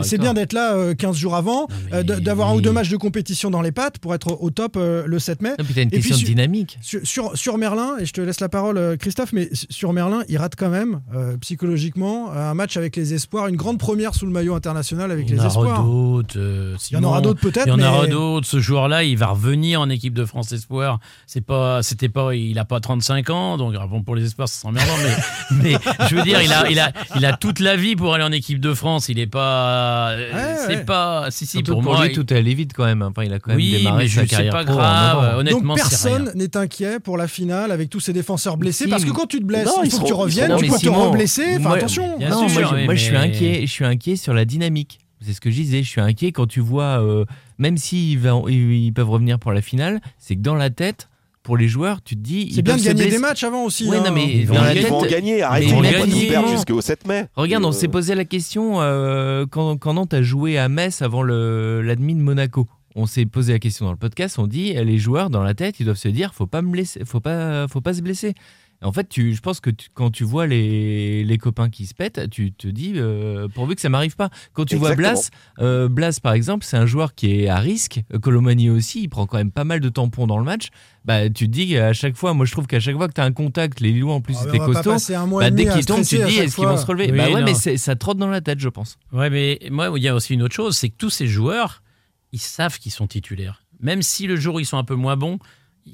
[0.02, 2.88] c'est bien d'être là euh, 15 jours avant, mais euh, d'avoir un ou deux matchs
[2.90, 5.50] de compétition dans les pattes pour être au top euh, le 7 mai.
[5.58, 6.78] Non, puis t'as une Et puis question de dynamique.
[6.82, 10.38] Sur, sur, sur Merlin, et je te laisse la parole, Christophe, mais sur Merlin, il
[10.38, 14.32] rate quand même, euh, psychologiquement, un match avec les espoirs, une grande première sous le
[14.32, 15.82] maillot international avec il y les en aura espoirs.
[15.84, 16.34] d'autres.
[16.38, 18.46] euh, Il y en aura d'autres peut-être, Il y en mais- aura d'autres.
[18.46, 20.98] Ce joueur-là, il va revenir en équipe de France Espoir.
[21.26, 24.48] C'est pas, c'était pas, il a pas 35 ans, donc ah bon pour les espoirs,
[24.48, 24.92] c'est emmerdant,
[25.52, 28.14] mais, mais je veux dire, il a, il a, il a toute la vie pour
[28.14, 29.08] aller en équipe de France.
[29.08, 30.84] Il est pas, euh, Ouais, c'est ouais.
[30.84, 32.06] pas, si si Surtout pour, pour moi.
[32.06, 33.02] lui, tout est allé vite quand même.
[33.02, 35.38] Enfin, il a quand même oui, démarré mais je carrière pas grave.
[35.38, 38.84] Honnêtement, Donc personne n'est inquiet pour la finale avec tous ces défenseurs blessés.
[38.84, 40.78] Si, parce que quand tu te blesses, Non, il faut que tu reviennes, tu peux
[40.78, 41.56] te reblesser.
[41.58, 42.18] Enfin, attention.
[42.18, 43.60] Bien non, sûr, moi, je, oui, moi, je suis inquiet.
[43.62, 44.98] Je suis inquiet sur la dynamique.
[45.20, 45.82] C'est ce que je disais.
[45.82, 47.24] Je suis inquiet quand tu vois, euh,
[47.58, 51.08] même s'ils ils, peuvent revenir pour la finale, c'est que dans la tête,
[51.42, 52.48] pour les joueurs, tu te dis.
[52.50, 53.88] C'est ils bien de gagner des matchs avant aussi.
[53.88, 54.04] Ouais, hein.
[54.06, 54.90] non, mais Ils vont, dans la ils tête.
[54.90, 57.26] vont gagner, arrêtez de perdre jusqu'au 7 mai.
[57.34, 61.02] Regarde, on euh, s'est posé la question euh, quand, quand Nantes a joué à Metz
[61.02, 62.66] avant l'admin de Monaco.
[62.96, 64.38] On s'est posé la question dans le podcast.
[64.38, 67.04] On dit les joueurs dans la tête, ils doivent se dire faut pas me blesser,
[67.04, 68.34] faut pas, faut pas se blesser.
[68.82, 71.92] En fait, tu, je pense que tu- quand tu vois les, les copains qui se
[71.94, 74.30] pètent, tu te dis euh, pourvu que ça m'arrive pas.
[74.54, 74.94] Quand tu vois.
[74.94, 78.00] Blas, euh, Blas par exemple, c'est un joueur qui est à risque.
[78.22, 80.68] Colomani aussi, il prend quand même pas mal de tampons dans le match.
[81.04, 83.20] Bah, tu te dis à chaque fois, moi je trouve qu'à chaque fois que tu
[83.20, 84.90] as un contact, les Lillois en plus Ah, c'était on va pas costaud.
[84.92, 87.10] passer un mois Bah, dès qu'ils tombent, tu te dis est-ce qu'ils vont se relever
[87.12, 87.46] Oui, Bah ouais, non.
[87.46, 88.96] mais c'est- ça trotte dans la tête, je pense.
[89.12, 91.82] Ouais, mais moi, il y a aussi une autre chose, c'est que tous ces joueurs,
[92.32, 93.62] ils savent qu'ils sont titulaires.
[93.80, 95.38] Même si le jour où ils sont un peu moins bons,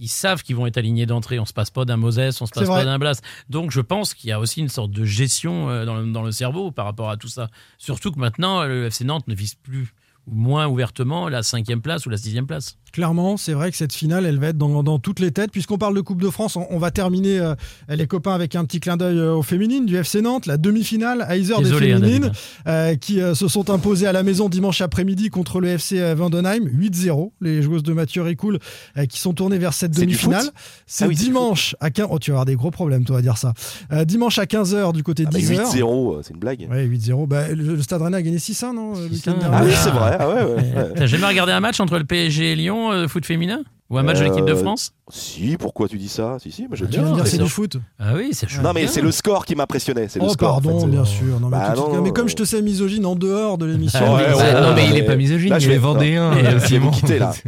[0.01, 1.39] ils savent qu'ils vont être alignés d'entrée.
[1.39, 3.21] On se passe pas d'un Moses, on se passe pas d'un Blas.
[3.49, 6.23] Donc je pense qu'il y a aussi une sorte de gestion euh, dans le, dans
[6.23, 7.49] le cerveau par rapport à tout ça.
[7.79, 9.93] Surtout que maintenant, le FC Nantes ne vise plus
[10.27, 12.79] ou moins ouvertement la cinquième place ou la sixième place.
[12.93, 15.51] Clairement, c'est vrai que cette finale, elle va être dans, dans toutes les têtes.
[15.51, 17.55] Puisqu'on parle de Coupe de France, on, on va terminer, euh,
[17.89, 21.27] les copains, avec un petit clin d'œil euh, aux féminines du FC Nantes, la demi-finale,
[21.29, 22.33] Heiser des hein, féminines,
[22.67, 26.65] euh, qui euh, se sont imposées à la maison dimanche après-midi contre le FC Vandenheim,
[26.65, 27.33] 8-0.
[27.41, 28.59] Les joueuses de Mathieu Ricoul
[28.97, 30.47] euh, qui sont tournées vers cette demi-finale.
[30.87, 33.23] C'est Ah oui, dimanche à 15 Oh, tu vas avoir des gros problèmes, toi, à
[33.23, 33.53] dire ça.
[33.93, 35.75] Euh, dimanche à 15h du côté de ah bah, 10h.
[35.77, 36.67] 8-0, euh, c'est une blague.
[36.71, 37.27] Ouais, 8-0.
[37.27, 39.67] Bah, le, le Stade Rennais a gagné 6-1, non euh, le 6-1, week-end Ah dernier
[39.67, 40.17] oui, c'est vrai.
[40.19, 40.93] Ah ouais, ouais, ouais.
[40.97, 42.76] T'as jamais regardé un match entre le PSG et Lyon?
[42.93, 43.65] Euh, foot féminin?
[43.89, 46.39] Ou un match de l'équipe de Euh, France Si, pourquoi tu dis ça?
[46.41, 47.17] Si, si, moi j'aime Tu viens de bien.
[47.19, 47.77] dire c'est c'est du foot?
[48.01, 48.65] Ah oui, c'est chouette.
[48.65, 50.07] Non, mais c'est le score qui m'impressionnait.
[50.09, 50.57] C'est le Oh, score.
[50.57, 51.39] en fait, pardon, c'est- bien sûr.
[51.41, 54.01] Non, mais, Bah, mais comme je te sais misogyne en dehors de l'émission.
[54.03, 55.73] Ah, Ouais, oui, ouais, bah, non, mais il est pas misogyne, Là, il je est
[55.75, 56.33] vais- vendéen.
[56.59, 56.91] Je Simon.
[56.91, 57.33] vous quitter là.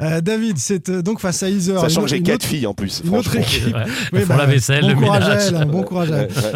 [0.00, 1.78] Euh, David, c'est euh, donc face à Iser.
[1.78, 3.02] Sachant que j'ai quatre filles en plus.
[3.04, 3.40] une autre franchement.
[3.42, 3.76] équipe.
[4.10, 5.52] Pour bah, la vaisselle, bon le courage à ménage.
[5.54, 6.10] hein, bon courage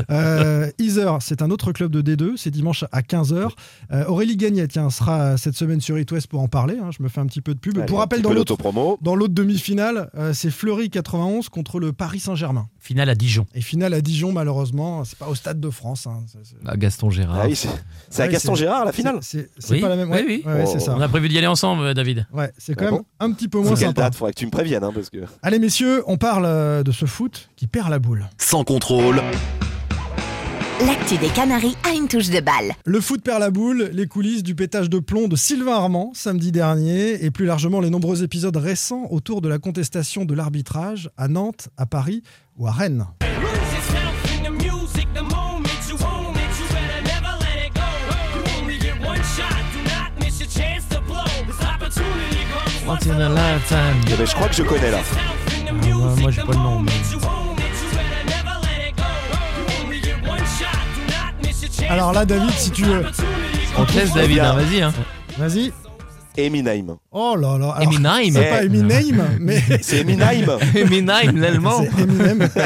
[0.09, 3.49] à Iser, c'est un autre club de D2, c'est dimanche à 15h.
[3.93, 6.77] Euh, Aurélie Gagnet, tiens, sera cette semaine sur It West pour en parler.
[6.83, 7.85] hein, je me fais un petit peu de pub.
[7.87, 8.99] Pour rappel, dans l'autre, promo.
[9.01, 12.69] Dans l'autre demi-finale, euh, c'est Fleury 91 contre le Paris Saint-Germain.
[12.81, 13.47] Finale à Dijon.
[13.55, 16.07] Et finale à Dijon, malheureusement, c'est pas au Stade de France.
[16.07, 16.23] hein.
[16.31, 17.41] C'est- c'est- Ah, Gaston Gérard.
[17.43, 17.69] Ah oui, c'est
[18.11, 20.11] c'est à Gaston c'est- Gérard la finale C'est c'est Oui, pas la même.
[20.11, 20.43] oui, ouais, oui.
[20.47, 20.81] ouais, c'est Oh.
[20.81, 20.95] ça.
[20.97, 22.27] On a prévu d'y aller ensemble, David.
[22.33, 24.03] Ouais, c'est Ah quand même bon un petit peu moins quelle sympa.
[24.03, 25.19] date Faudrait que tu me préviennes hein, parce que.
[25.43, 28.27] Allez messieurs, on parle euh, de ce foot qui perd la boule.
[28.39, 29.21] Sans contrôle,
[30.85, 32.75] L'actu des Canaries a une touche de balle.
[32.85, 36.53] Le foot perd la boule, les coulisses du pétage de plomb de Sylvain Armand samedi
[36.53, 41.29] dernier et plus largement les nombreux épisodes récents autour de la contestation de l'arbitrage à
[41.29, 42.23] Nantes, à Paris
[42.59, 43.07] ou à Rennes.
[54.09, 54.99] Eh ben, je crois que je connais là.
[55.69, 56.81] Ah, moi, moi, j'ai pas le nom.
[56.81, 57.46] mais-
[61.89, 63.05] Alors là David, si tu veux,
[63.79, 64.83] On te laisse, David, hein, vas-y.
[64.83, 64.93] Hein.
[65.39, 65.73] vas-y.
[66.37, 66.97] Eminem.
[67.19, 67.71] Oh là là.
[67.71, 68.35] Alors, Eminem.
[68.35, 68.63] C'est pas.
[68.65, 70.51] Eminem, mais C'est Eminem.
[70.75, 71.83] Eminem, l'allemand.
[71.83, 72.47] c'est Eminem.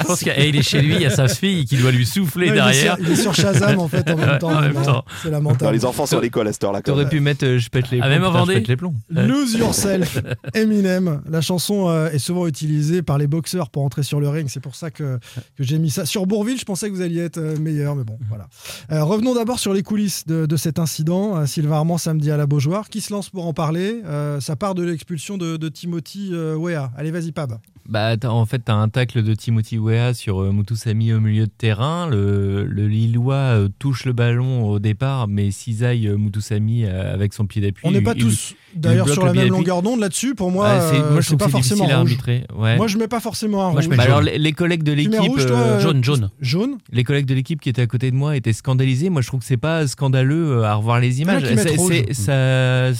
[0.00, 2.46] Je pense qu'il est chez lui, il y a sa fille qui doit lui souffler
[2.48, 2.96] Non, il, est derrière.
[2.96, 4.48] sur, il est sur Shazam en fait en même temps.
[4.52, 5.04] en même Non, temps.
[5.22, 5.74] C'est lamentable.
[5.74, 6.80] les enfants sur l'école à cette heure-là.
[6.80, 7.10] T'aurais même.
[7.10, 8.10] pu mettre euh, Je pète les Ah, plombs.
[8.10, 8.94] même en putain, je pète les plombs.
[9.10, 10.18] Lose Yourself,
[10.54, 11.20] Eminem.
[11.28, 14.46] La chanson euh, est souvent utilisée par les boxeurs pour entrer sur le ring.
[14.48, 15.18] C'est pour ça que,
[15.58, 16.06] que j'ai mis ça.
[16.06, 18.46] Sur Bourville, je pensais que vous alliez être euh, meilleur, mais bon, voilà.
[18.90, 21.36] Euh, revenons d'abord sur les coulisses de, de cet incident.
[21.36, 22.88] Euh, Sylvain Armand samedi à la Beaujoire.
[22.88, 23.81] Qui se lance pour en parler?
[24.04, 26.90] Euh, Ça part de l'expulsion de, de Timothy euh, Weah.
[26.96, 27.58] Allez, vas-y, Pab.
[27.88, 31.46] Bah, en fait, tu as un tacle de Timothy Weah sur euh, Mutusami au milieu
[31.46, 32.06] de terrain.
[32.08, 37.32] Le, le Lillois euh, touche le ballon au départ, mais cisaille euh, Mutusami euh, avec
[37.34, 37.82] son pied d'appui.
[37.84, 40.34] On n'est pas Il- tous il d'ailleurs sur la même longueur d'onde là-dessus.
[40.36, 42.10] Pour moi, Ah, c'est- euh, moi, je pas forcément à rouge.
[42.12, 42.44] arbitrer.
[42.56, 42.76] Ouais.
[42.76, 43.96] Moi, je mets pas forcément un Moi, rouge.
[43.96, 45.38] Bah, alors, les, les collègues de l'équipe.
[45.80, 46.30] Jaune, jaune.
[46.40, 49.10] Jaune les collègues de l'équipe qui étaient à côté de moi étaient scandalisés.
[49.10, 51.42] Moi, je trouve que c'est pas scandaleux à revoir les images.
[52.12, 52.92] ça-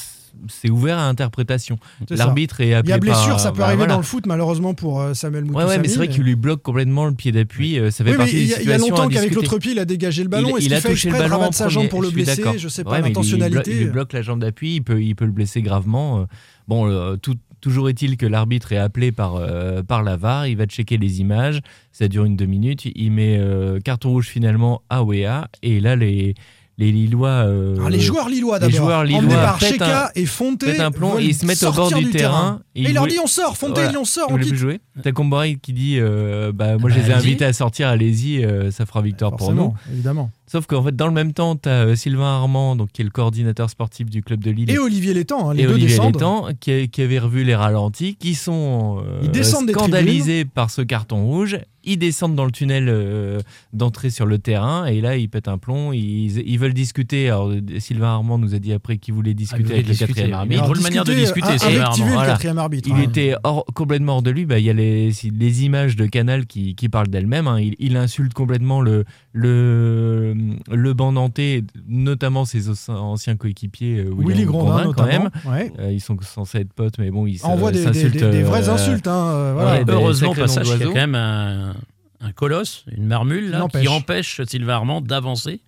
[0.49, 1.79] C'est ouvert à interprétation.
[2.11, 3.93] L'arbitre est Il appelé y a blessure, par- ça peut bah, arriver voilà.
[3.95, 5.71] dans le foot, malheureusement pour euh, Samuel Ouais, Moutoussamy.
[5.71, 7.79] ouais, mais c'est vrai qu'il lui bloque complètement le pied d'appui.
[7.79, 9.59] euh, Ça fait Oui, partie il des a- il y a situations longtemps qu'avec l'autre
[9.59, 10.49] pied, il a dégagé le ballon.
[10.57, 12.43] Est-ce il qu'il a fait touché le de ballon rabattre sa jambe pour le blesser.
[12.59, 13.71] Je sais Ouais, pas il l'intentionnalité.
[13.73, 16.21] Il lui bloque la jambe d'appui, il peut, il peut le blesser gravement.
[16.21, 16.25] euh.
[16.69, 20.67] Bon, tout- toujours est-il que l'arbitre est appelé par, euh, par la VAR, il va
[20.67, 21.61] checker les images,
[21.93, 25.95] ça dure une deux minutes, il met euh, carton rouge finalement à Wea, et là
[25.95, 26.35] les,
[26.79, 27.29] les Lillois...
[27.29, 30.27] euh, Alors, les joueurs lillois les d'abord, joueurs emmenés lillois par pètent Sheka un- et
[30.59, 33.07] pètent un plomb, ils se mettent au bord du terrain, Et et il ils leur
[33.07, 34.01] dit on sort, Fonte, Voilà.
[34.01, 34.49] on sort, on quitte.
[34.49, 34.81] plus jouer.
[35.03, 37.89] T'as Comboiré qui dit euh, bah, Moi, Ah je bah, les ai invités à sortir,
[37.89, 39.75] allez-y, euh, ça fera victoire pour nous.
[39.93, 40.31] Évidemment.
[40.53, 43.11] Sauf qu'en fait, dans le même temps, tu as Sylvain Armand, donc, qui est le
[43.11, 44.71] coordinateur sportif du club de Lille.
[44.71, 46.15] Et Olivier Létang, hein, les et deux Olivier descendent.
[46.17, 50.45] Létang, qui, a- qui avait revu les ralentis, qui sont euh, Ils descendent des scandalisés
[50.45, 51.59] par ce carton rouge.
[51.85, 53.41] Ils descendent dans le tunnel euh,
[53.73, 55.93] d'entrée sur le terrain et là, ils pètent un plomb.
[55.93, 57.29] Ils, ils veulent discuter.
[57.29, 60.13] Alors, euh, Sylvain Armand nous a dit après qu'il voulait discuter voulait avec le discuter.
[60.15, 60.77] quatrième arbitre.
[60.77, 62.05] une manière de discuter, discuter, ah, Sylvain Armand.
[62.07, 62.33] le Voilà.
[62.33, 62.89] quatrième arbitre.
[62.89, 63.03] Il hein.
[63.09, 64.45] était hors- complètement hors de lui.
[64.47, 67.49] Bah, il y a les, les images de Canal qui, qui parlent d'elles-mêmes.
[67.49, 67.59] hein.
[67.59, 70.35] Il, il insulte complètement le, le,
[70.71, 75.31] le banc nantais, notamment ses anciens coéquipiers, euh, William Willy Grondin, Grondin, quand notamment.
[75.45, 75.53] même.
[75.53, 75.73] Ouais.
[75.79, 77.39] Euh, ils sont censés être potes, mais bon, ils
[77.73, 78.13] des, des- s'insultent.
[78.15, 79.07] des- des euh, vraies insultes.
[79.09, 79.73] hein, euh, voilà.
[79.79, 81.75] ouais, des Heureusement, noms il y a quand même un,
[82.21, 85.61] un colosse, une marmule, là, qui empêche Sylvain Armand d'avancer.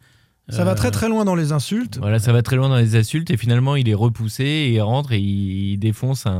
[0.50, 1.96] Ça va Euh, très très loin dans les insultes.
[1.98, 4.80] Voilà, ça va très loin dans les insultes et finalement il est repoussé et il
[4.82, 6.30] rentre et il, défonce un,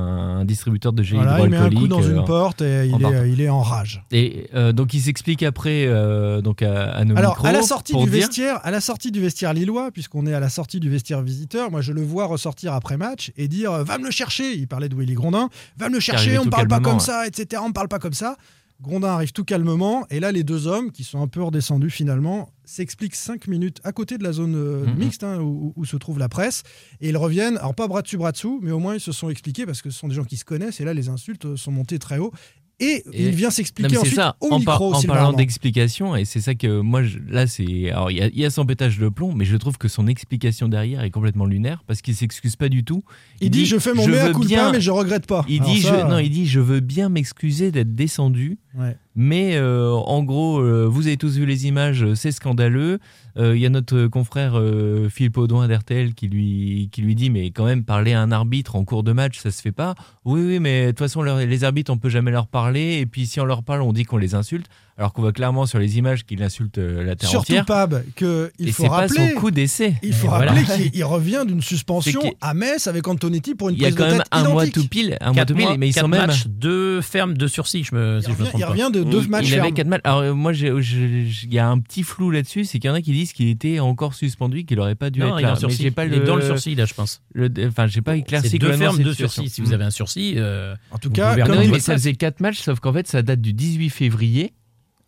[0.40, 3.02] un distributeur de gel Voilà, il met un coup dans euh, une porte et il
[3.02, 4.04] est, il est en rage.
[4.12, 7.62] Et euh, donc il s'explique après euh, donc à, à nos Alors, micros à la
[7.62, 10.80] sortie du dire- vestiaire, à la sortie du vestiaire lillois, puisqu'on est à la sortie
[10.80, 14.10] du vestiaire visiteur, moi je le vois ressortir après match et dire va me le
[14.10, 14.54] chercher.
[14.54, 15.48] Il parlait de Willy Grondin,
[15.78, 16.38] va me le chercher.
[16.38, 17.62] On ne parle pas comme ça, etc.
[17.64, 18.36] On ne parle pas comme ça.
[18.84, 22.50] Grondin arrive tout calmement et là les deux hommes qui sont un peu redescendus finalement
[22.64, 24.98] s'expliquent cinq minutes à côté de la zone euh, Mhm.
[24.98, 26.62] mixte hein, où, où se trouve la presse
[27.00, 27.56] et ils reviennent.
[27.58, 29.90] Alors pas bras dessus bras dessous, mais au moins ils se sont expliqués parce que
[29.90, 32.32] ce sont des gens qui se connaissent et là les insultes sont montées très haut.
[32.80, 34.90] Et, Et- il vient s'expliquer ensuite ça, au en, micro.
[34.90, 37.90] par- en parlant d'explication, et c'est ça que moi, je- là, c'est.
[37.90, 39.86] Alors, il y, a- il y a son pétage de plomb, mais je trouve que
[39.88, 43.04] son explication derrière est complètement lunaire parce qu'il s'excuse pas du tout.
[43.40, 45.44] Il, dit, je fais mon mea culpa bien- mais je regrette pas.
[45.48, 48.96] Il Alors dit, ça, je, non, il dit, je veux bien m'excuser d'être descendu, Ouais.
[49.16, 52.98] Mais euh, en gros, euh, vous avez tous vu les images, euh, c'est scandaleux.
[53.36, 54.62] Il y a notre confrère
[55.10, 59.02] Philippe Audouin d'RTL qui lui, dit, mais quand même, parler à un arbitre en cours
[59.02, 59.96] de match, ça se fait pas.
[60.24, 63.26] Oui, oui, mais de toute façon, les arbitres, on peut jamais leur parler, et puis
[63.26, 64.68] si on leur parle, on dit qu'on les insulte.
[64.96, 67.64] Alors qu'on voit clairement sur les images qu'il insulte euh, la terre Surtout entière.
[67.64, 69.30] Pab, que il Et faut c'est pas rappeler.
[69.34, 69.94] son coup d'essai.
[70.02, 73.82] Il faut rappeler qu'il il revient d'une suspension à Metz avec Antonetti pour une Il
[73.82, 75.54] y a prise quand de même tête un mois tout pile, un mois Quatre tout
[75.54, 76.26] pile, mois, mais ils quatre sont même.
[76.28, 78.66] matchs, deux fermes, deux sursis, je me, si je me trompe il pas.
[78.68, 80.00] revient de deux Il- matchs Il avait quatre matchs.
[80.04, 83.02] Alors euh, moi, il y a un petit flou là-dessus, c'est qu'il y en a
[83.02, 85.54] qui disent qu'il était encore suspendu, qu'il aurait pas dû Non, être là.
[85.80, 86.20] Mais pas Il le.
[86.20, 87.20] dans le sursis, là, je pense.
[87.66, 89.48] Enfin, j'ai pas éclairci C'est deux fermes, deux sursis.
[89.50, 90.34] Si vous avez un sursis.
[90.36, 93.52] euh, En tout cas, mais ça faisait 4 matchs, sauf qu'en fait, ça date du
[93.52, 94.52] 18 février,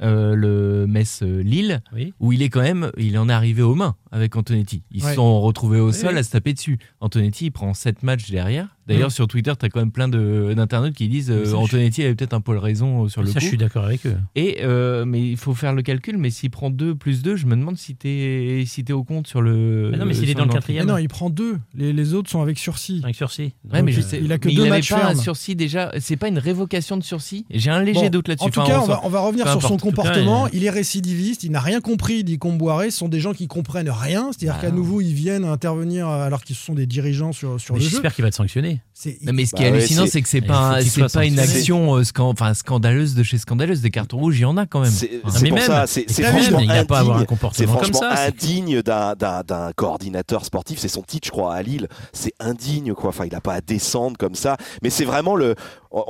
[0.02, 2.12] euh, le Metz-Lille, Oui.
[2.20, 4.82] où il est quand même, il en est arrivé aux mains avec Antonetti.
[4.90, 5.14] Ils se Ouais.
[5.14, 6.18] sont retrouvés au Oui, sol oui.
[6.18, 6.78] à se taper dessus.
[7.00, 8.75] Antonetti, il prend 7 matchs derrière.
[8.86, 9.10] D'ailleurs, Mm.
[9.10, 12.34] sur Twitter, tu as quand même plein d'internautes qui disent euh, ça, Antonetti avait peut-être
[12.34, 13.40] un peu raison euh, sur le Ça, coup.
[13.40, 14.16] je suis d'accord avec eux.
[14.36, 16.18] Et euh, mais il faut faire le calcul.
[16.18, 19.26] Mais s'il prend 2 plus 2, je me demande si t'es si t'es au compte
[19.26, 19.88] sur le.
[19.90, 20.86] Mais non, mais s'il est dans le quatrième.
[20.86, 21.58] Non, il prend deux.
[21.74, 23.00] Les, les autres sont avec sursis.
[23.02, 23.52] Avec sursis.
[23.72, 24.20] Ouais, mais je euh, sais.
[24.22, 25.92] il a que mais deux il avait matchs pas un sursis déjà.
[25.98, 27.44] C'est pas une révocation de sursis.
[27.50, 28.46] J'ai un léger Bon, doute là-dessus.
[28.46, 30.46] En tout Enfin, cas, on on va, s'en- on va revenir sur son cas, comportement.
[30.48, 32.90] il- il est récidiviste, il n'a rien compris, dit Comboiré.
[32.90, 34.30] Ce sont des gens qui comprennent rien.
[34.32, 37.80] C'est-à-dire Bah qu'à nouveau, ils viennent intervenir alors qu'ils sont des dirigeants sur, sur le
[37.80, 37.88] jeu.
[37.90, 38.75] J'espère qu'il va être sanctionné.
[38.94, 41.12] C'est- Non, mais ce qui Bah est ouais, hallucinant, c'est- c'est que c'est pas, c'est
[41.12, 43.80] pas une action euh, scan- enfin, scandaleuse de chez scandaleuse.
[43.82, 44.90] Des cartons rouges, il y en a quand même.
[44.90, 47.20] C'est Enfin, c'est mais pour même, ça, c'est c'est mais même, franchement pas avoir un
[47.20, 47.26] indigne.
[47.26, 48.24] Comme franchement ça.
[48.26, 50.78] indigne d'un- d'un d'un coordinateur sportif.
[50.78, 51.88] C'est son titre, je crois, à Lille.
[52.12, 53.10] C'est indigne, quoi.
[53.10, 54.56] Enfin, il n'a pas à descendre comme ça.
[54.82, 55.54] Mais c'est vraiment le.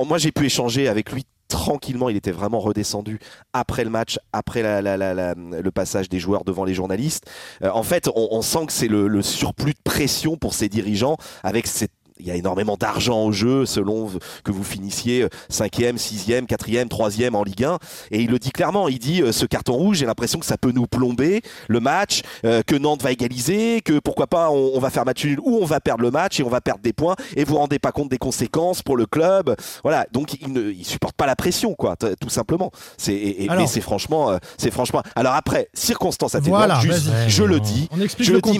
[0.05, 2.09] Moi, j'ai pu échanger avec lui tranquillement.
[2.09, 3.19] Il était vraiment redescendu
[3.53, 7.23] après le match, après la- la- la- la- le passage des joueurs devant les journalistes.
[7.63, 10.67] Euh, en fait, on, on sent que c'est le, le surplus de pression pour ses
[10.67, 14.09] dirigeants avec cette il y a énormément d'argent au jeu selon
[14.43, 17.77] que vous finissiez 5e, 6e, 4e, 3e en Ligue 1.
[18.11, 20.57] Et il le dit clairement, il dit euh, ce carton rouge, j'ai l'impression que ça
[20.57, 24.79] peut nous plomber le match, euh, que Nantes va égaliser, que pourquoi pas on, on
[24.79, 26.93] va faire match nul ou on va perdre le match et on va perdre des
[26.93, 29.55] points et vous vous rendez pas compte des conséquences pour le club.
[29.83, 32.71] Voilà, donc il ne il supporte pas la pression quoi, tout simplement.
[32.97, 35.01] C'est et- et- Alors- mais c'est franchement euh, c'est franchement.
[35.15, 38.57] Alors après circonstances atténuantes, Voilà, juste je le dis, On explique je le le dis,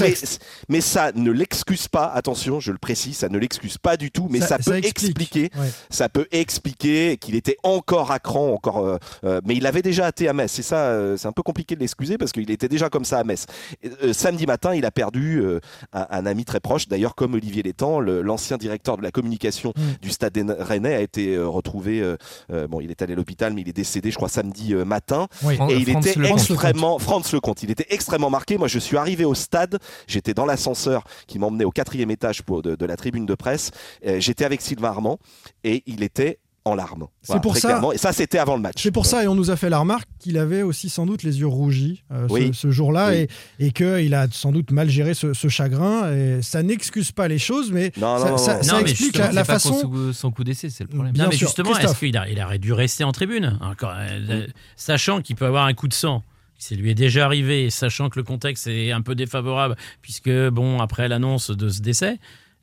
[0.70, 2.05] mais ça ne l'excuse pas.
[2.08, 3.47] Attention, je le précise, ça ne l'excuse
[3.82, 5.10] pas du tout, mais ça, peut explique.
[5.20, 5.70] expliquer Ouais.
[5.89, 10.06] ça peut expliquer qu'il était encore à cran, encore, euh, euh, mais il avait déjà
[10.06, 10.52] hâté à Metz.
[10.52, 13.20] C'est ça, euh, c'est un peu compliqué de l'excuser parce qu'il était déjà comme ça
[13.20, 13.45] à Metz.
[13.84, 15.60] Et, euh, samedi matin, il a perdu euh,
[15.93, 19.74] un, un ami très proche, d'ailleurs comme Olivier Létang, le- l'ancien directeur de la communication
[19.76, 19.82] Mm.
[20.02, 22.02] du Stade Rennais a été euh, retrouvé.
[22.02, 22.16] euh,
[22.52, 24.86] euh, bon, il est allé à l'hôpital, mais il est décédé, je crois, samedi euh,
[24.86, 25.28] matin.
[25.43, 25.56] Oui.
[25.70, 26.39] Et il Franz était Lecomte.
[26.39, 28.58] extrêmement, Franz Lecomte, il était extrêmement marqué.
[28.58, 29.78] Moi, je suis arrivé au stade,
[30.08, 33.72] j'étais dans l'ascenseur qui m'emmenait au quatrième étage pour de, de la tribune de presse.
[34.06, 35.20] Euh, j'étais avec Sylvain Armand
[35.64, 37.08] et il était en larmes.
[37.22, 37.94] C'est pour ça- clairement.
[37.94, 38.84] Et ça, c'était avant le match.
[38.84, 41.24] C'est pour ça, et on nous a fait la remarque qu'il avait aussi sans doute
[41.24, 42.52] les yeux rougis euh, ce- Oui.
[42.54, 43.16] ce, jour-là, Oui.
[43.60, 46.12] et, et qu'il a sans doute mal géré ce, ce chagrin.
[46.14, 48.64] Et ça n'excuse pas les choses, mais Non, non, ça, non, ça- non.
[48.64, 49.80] ça mais explique la, la façon.
[49.80, 51.14] son, son coup d'essai, c'est le problème.
[51.14, 51.48] Bien non, mais sûr.
[51.48, 55.46] justement, est-ce qu'il a, il aurait dû rester en tribune Encore, euh, Sachant qu'il peut
[55.46, 56.22] avoir un coup de sang.
[56.60, 60.82] Ça lui est déjà arrivé, sachant que le contexte est un peu défavorable, puisque, bon,
[60.82, 62.18] après l'annonce de ce décès,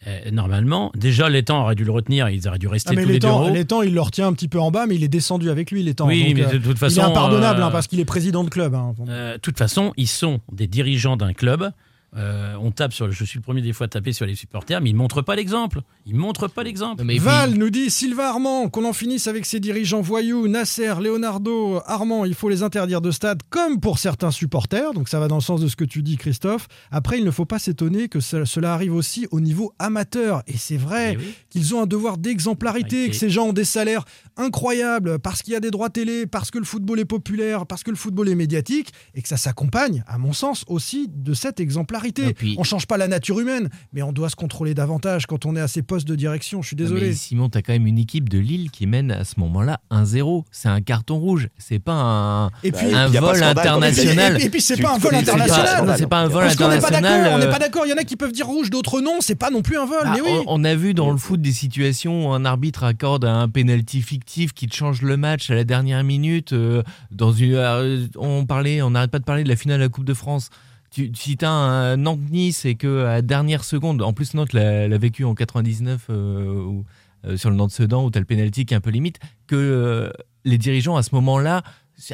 [0.06, 3.02] euh, normalement, déjà, les temps auraient dû le retenir, ils auraient dû rester Ah, mais
[3.04, 5.08] tous les deux temps, il le retient un petit peu en bas, mais il est
[5.08, 6.06] descendu avec lui, les temps.
[6.06, 6.96] Oui, Donc, mais euh, de toute façon.
[6.96, 8.74] il est impardonnable euh, hein, parce qu'il est président de club.
[8.74, 8.94] hein.
[9.06, 11.70] De toute façon, ils sont des dirigeants d'un club.
[12.16, 14.36] Euh, on tape sur le, je suis le premier des fois à taper sur les
[14.36, 15.80] supporters, mais ils montrent pas l'exemple.
[16.06, 17.02] Ils montrent pas l'exemple.
[17.18, 21.80] Val puis- nous dit Sylvain Armand, qu'on en finisse avec ses dirigeants voyous, Nasser, Leonardo,
[21.86, 24.92] Armand, il faut les interdire de stade, comme pour certains supporters.
[24.94, 26.68] Donc ça va dans le sens de ce que tu dis, Christophe.
[26.92, 30.42] Après, il ne faut pas s'étonner que ce- cela arrive aussi au niveau amateur.
[30.46, 31.24] Et c'est vrai oui.
[31.50, 34.04] qu'ils ont un devoir d'exemplarité, que ces gens ont des salaires
[34.36, 37.82] incroyables parce qu'il y a des droits télé, parce que le football est populaire, parce
[37.82, 41.58] que le football est médiatique, et que ça s'accompagne, à mon sens, aussi de cette
[41.60, 42.03] exemplarité.
[42.04, 45.46] Et puis- On change pas la nature humaine, mais on doit se contrôler davantage quand
[45.46, 46.62] on est à ces postes de direction.
[46.62, 47.08] Je suis désolé.
[47.08, 50.44] Mais Simon, t'as quand même une équipe de Lille qui mène à ce moment-là 1-0.
[50.50, 51.48] C'est un carton rouge.
[51.58, 54.42] C'est pas un, Et puis, Bah, un il y a pas vol international.
[54.42, 55.94] Et, puis c'est Tu- pas un tu vol international.
[55.98, 57.02] c'est pas un vol international.
[57.02, 57.86] d'accord, on n'est euh, pas d'accord.
[57.86, 59.18] Il y en a qui peuvent dire rouge, d'autres non.
[59.20, 59.98] C'est pas non plus un vol.
[60.04, 60.30] Ah, mais oui.
[60.46, 64.02] on, on a vu dans le foot des situations où un arbitre accorde un penalty
[64.02, 66.52] fictif qui te change le match à la dernière minute.
[66.52, 69.84] euh, dans une, euh, on parlait, on n'arrête pas de parler de la finale de
[69.84, 70.50] la Coupe de France.
[70.94, 75.34] Tu, si un Nantes-Nice et que à dernière seconde, en plus Nantes l'a vécu en
[75.34, 76.84] 99 euh, où,
[77.24, 79.18] euh, sur le Nantes-Sedan où t'as le penalty qui est un peu limite,
[79.48, 80.12] que euh,
[80.44, 81.64] les dirigeants à ce moment-là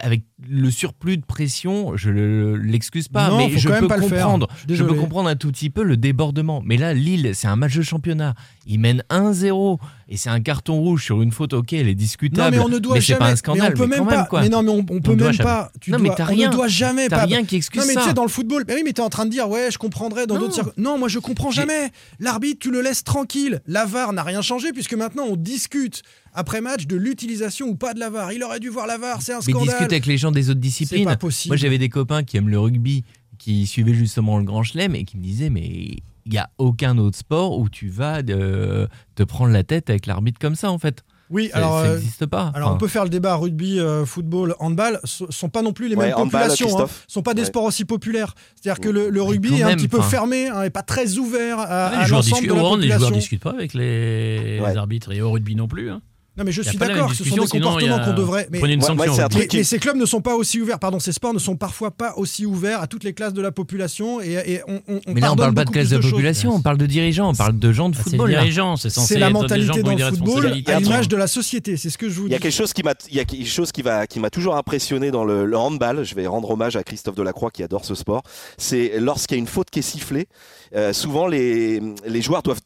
[0.02, 4.06] avec le surplus de pression, je le- l'excuse pas, Non, mais je peux pas le
[4.08, 4.24] faire.
[4.24, 4.48] comprendre.
[4.68, 6.62] Je Je peux comprendre un tout petit peu le débordement.
[6.64, 8.34] Mais là, Lille, c'est un match de championnat.
[8.66, 9.78] Ils mènent 1-0
[10.08, 11.54] et c'est un carton rouge sur une faute.
[11.54, 12.56] Ok, elle est Non, discutable.
[12.56, 13.18] mais on ne doit mais jamais.
[13.18, 13.62] pas un scandale.
[13.62, 14.16] mais on peut mais même pas.
[14.18, 14.40] même, quoi.
[14.42, 15.48] Mais non, mais on, on peut doit même jamais.
[15.50, 15.72] pas.
[15.80, 16.48] Tu Non, dois, mais t'as on rien.
[16.48, 17.08] ne doit jamais.
[17.08, 18.92] T'as pas- rien qui excuse Non, mais tu sais, dans le football, mais oui, mais
[18.92, 20.40] t'es en train de dire, ouais, je comprendrais dans Non.
[20.42, 20.78] d'autres circonstances.
[20.84, 21.90] Non, moi, je comprends jamais.
[22.18, 23.60] L'arbitre, tu le laisses tranquille.
[23.66, 26.02] La VAR n'a rien changé puisque maintenant, on discute
[26.34, 28.32] après match de l'utilisation ou pas de la VAR.
[28.32, 29.68] Il aurait dû voir la VAR, c'est un Mais scandale.
[29.68, 31.04] discute avec les gens des autres disciplines.
[31.04, 31.50] pas possible.
[31.52, 33.04] Moi, j'avais des copains qui aiment le rugby,
[33.38, 35.66] qui suivaient justement le Grand Chelem et qui me disaient mais
[36.26, 40.06] il n'y a aucun autre sport où tu vas euh, te prendre la tête avec
[40.06, 41.02] l'arbitre comme ça en fait.
[41.30, 42.50] Oui, Ça- alors ça euh, n'existe pas.
[42.54, 45.72] Alors Enfin, on peut faire le débat rugby, euh, football, handball, ce sont pas non
[45.72, 46.86] plus les Ouais, mêmes handball, populations, hein.
[47.06, 47.46] Sont pas des Ouais.
[47.46, 48.34] sports aussi populaires.
[48.60, 51.18] C'est-à-dire que le, le rugby est un même, petit peu fermé hein, et pas très
[51.18, 53.18] ouvert à, Ah, à les, joueurs l'ensemble discutent, de la au hand, les joueurs population.
[53.18, 54.76] discutent pas avec les, les Ouais.
[54.76, 55.90] arbitres et au rugby non plus.
[56.40, 58.48] Non mais je suis la d'accord, ce sont des il a- comportements qu'on devrait.
[58.50, 59.28] Mais, Prenez une Moi- moi, sanction.
[59.28, 61.54] truc mais- mais ces clubs ne sont pas aussi ouverts, pardon, ces sports ne sont
[61.54, 65.00] parfois pas aussi ouverts à toutes les classes de la population et, et on, on,
[65.06, 66.12] on mais là, on pardonne parle pas de classe de choses.
[66.12, 68.78] population, on parle de dirigeants, on parle de gens de Ah, C'est football.
[68.78, 71.98] c'est censé C'est la mentalité dans le football à l'image de la société, c'est ce
[71.98, 72.32] que je vous Il dis.
[72.32, 74.30] y a quelque chose qui m'a, il y a quelque chose qui va, qui m'a
[74.30, 76.04] toujours impressionné dans le, le handball.
[76.04, 78.22] Je vais rendre hommage à Christophe Delacroix qui adore ce sport.
[78.56, 80.26] C'est lorsqu'il y a une faute qui est sifflée,
[80.74, 82.60] euh, souvent les, les joueurs doivent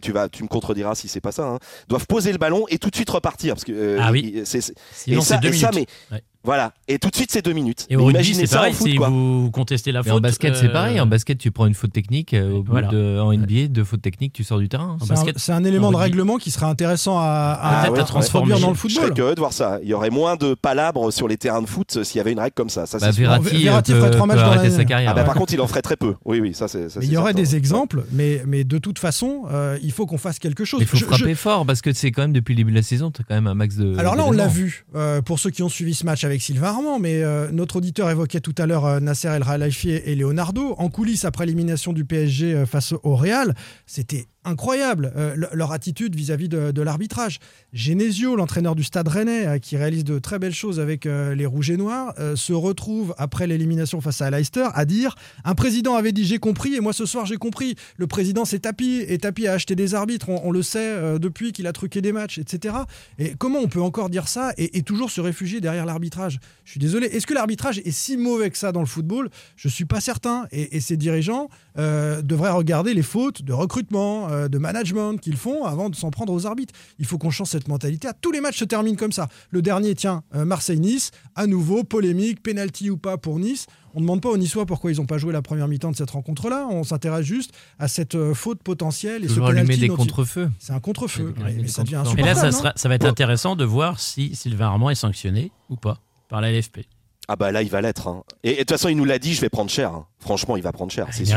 [0.00, 1.58] tu vas, tu me contrediras si c'est pas ça, hein,
[1.88, 4.32] doivent poser le ballon et tout de suite repartir parce que euh, Ah oui.
[4.34, 6.22] il- c'est- c'est- Sinon, et ça, et mais Ouais.
[6.44, 7.86] Voilà, et tout de suite c'est deux minutes.
[7.88, 9.08] Et au rugby, c'est pareil, foot si quoi.
[9.08, 10.18] vous contestez la Mais faute.
[10.18, 11.00] en basket, c'est euh, pareil.
[11.00, 12.34] En basket, tu prends une faute technique.
[12.34, 12.88] euh, au bout Voilà.
[12.88, 14.96] de, en NBA, deux fautes techniques, tu sors du terrain.
[15.00, 16.10] En C'est un- basket, C'est un, élément en de rugby.
[16.10, 18.48] règlement qui serait intéressant à, à, Peut-être à à introduire transformer.
[18.60, 19.14] dans le Je serais football.
[19.14, 19.78] curieux de voir ça.
[19.82, 22.40] Il y aurait moins de palabres sur les terrains de foot s'il y avait une
[22.40, 22.86] règle comme ça.
[22.86, 23.10] ça Bah.
[23.10, 25.10] Verratti, Verratti euh, ferait peut, trois matchs peut dans sa carrière.
[25.10, 25.26] Ah bah, ouais.
[25.26, 26.14] par contre, il en ferait très peu.
[26.24, 26.86] Oui, oui, ça c'est.
[27.02, 30.38] il y aurait des exemples, mais, mais de toute façon, euh, il faut qu'on fasse
[30.38, 30.80] quelque chose.
[30.80, 33.10] Il faut frapper fort parce que c'est quand même depuis le début de la saison,
[33.10, 33.96] tu as quand même un max de.
[33.98, 34.84] Alors là, on l'a vu,
[35.24, 38.40] pour ceux qui ont suivi ce match avec Sylvain Armand, mais euh, notre auditeur évoquait
[38.40, 40.74] tout à l'heure euh, Nasser El Khelaifi et Leonardo.
[40.78, 43.54] En coulisses, après l'élimination du PSG euh, face au Real,
[43.86, 47.38] c'était incroyable euh, le- leur attitude vis-à-vis de, l'arbitrage.
[47.72, 51.46] Genesio, l'entraîneur du Stade Rennais, euh, qui réalise de très belles choses avec euh, les
[51.46, 55.14] Rouges et Noirs, se retrouve après l'élimination face à Leicester à dire
[55.44, 57.76] un président avait dit j'ai compris et moi ce soir j'ai compris.
[57.96, 61.66] Le président c'est Tapi et Tapi a acheté des arbitres, on, le sait depuis qu'il
[61.66, 62.74] a truqué des matchs, etc.
[63.18, 66.40] Et comment on peut encore dire ça et, toujours se réfugier derrière l'arbitrage?
[66.64, 67.06] Je suis désolé.
[67.06, 69.30] Est-ce que l'arbitrage est si mauvais que ça dans le football?
[69.56, 70.46] Je suis pas certain.
[70.52, 75.64] Et, et ces dirigeants devraient regarder les fautes de recrutement, euh, de management qu'ils font
[75.64, 76.74] avant de s'en prendre aux arbitres.
[76.98, 78.08] Il faut qu'on change cette mentalité.
[78.20, 79.28] Tous les matchs se terminent comme ça.
[79.50, 83.66] Le dernier, tiens, euh, Marseille-Nice, à nouveau, polémique, penalty ou pas pour Nice.
[83.94, 85.96] On ne demande pas aux Niçois pourquoi ils n'ont pas joué la première mi-temps de
[85.96, 86.66] cette rencontre-là.
[86.70, 89.92] On s'intéresse juste à cette euh, faute potentielle et Toujours ce allumer penalty des il-
[89.96, 90.50] contre-feux.
[90.58, 91.34] C'est un contre-feu.
[91.44, 92.02] Ouais, Mais- ça devient.
[92.16, 95.76] Et là, ça, sera, va être intéressant de voir si Sylvain Armand est sanctionné ou
[95.76, 95.98] pas
[96.30, 96.86] par la LFP.
[97.28, 98.08] Ah bah là, il va l'être.
[98.08, 98.24] hein.
[98.42, 99.92] Et de toute façon, il nous l'a dit, je vais prendre cher.
[99.92, 100.06] hein.
[100.18, 101.06] Franchement, il va prendre cher.
[101.12, 101.36] c'est Il sûr.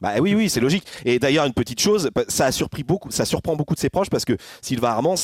[0.00, 0.84] Bah oui, oui, c'est logique.
[1.04, 3.90] Et d'ailleurs, une petite chose, bah, ça a surpris beaucoup, ça surprend beaucoup de ses
[3.90, 5.16] proches parce que Sylvain Armand,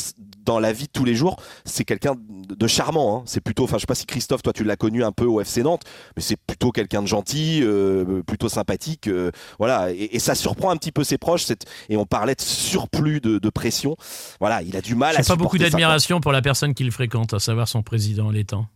[0.44, 3.18] dans la vie de tous les jours, c'est quelqu'un de charmant.
[3.18, 3.22] hein.
[3.26, 5.40] C'est plutôt, enfin, je sais pas si Christophe, toi, tu l'as connu un peu au
[5.40, 5.82] FC Nantes,
[6.16, 9.92] mais c'est plutôt quelqu'un de gentil, euh, plutôt sympathique, euh, voilà.
[9.92, 11.44] Et, et ça surprend un petit peu ses proches.
[11.44, 13.96] cette- Et on parlait de surplus de, de pression.
[14.40, 17.38] Voilà, il a du mal J'ai pas beaucoup d'admiration pour la personne qu'il fréquente, à
[17.38, 18.66] savoir son président l'étang.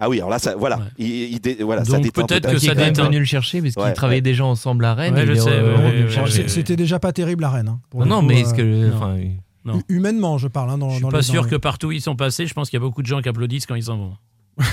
[0.00, 0.84] Ah oui, alors là, ça, voilà, Ouais.
[0.98, 2.54] il, il dé- voilà, ça Donc déteint peut-être peut-être.
[2.54, 3.04] que ça déteint.
[3.06, 4.22] venu le chercher parce qu'ils Ouais, travaillaient ouais.
[4.22, 5.14] déjà ensemble à Rennes.
[6.48, 7.68] C'était déjà pas terrible à Rennes.
[7.68, 8.62] hein, pour Non, le non, coup, mais euh, est-ce que.
[8.90, 8.96] non.
[8.96, 9.16] enfin,
[9.64, 9.80] Non.
[9.88, 10.70] humainement, je parle.
[10.70, 12.16] hein, dans, Je suis dans pas les- sûr dans que les- partout où ils sont
[12.16, 14.12] passés, je pense qu'il y a beaucoup de gens qui applaudissent quand ils s'en vont.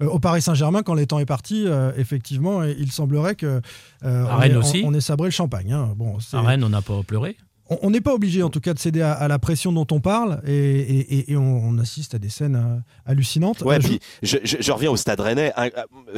[0.00, 3.60] Euh, au Paris Saint-Germain, quand les temps est parti, euh, effectivement, il semblerait que
[4.04, 4.82] euh, À on, Rennes ait, aussi.
[4.84, 5.72] on, on ait sabré le champagne.
[5.72, 5.90] hein.
[5.96, 7.36] Bon, À Rennes, on n'a pas pleuré.
[7.82, 10.00] On- n'est pas obligé, en tout cas, de céder à, à la pression dont on
[10.00, 13.60] parle, et, et- et- et on, on assiste à des scènes euh, hallucinantes.
[13.62, 15.52] Ouais, Euh, je- puis je, je- je reviens au Stade Rennais.
[15.58, 15.68] Euh,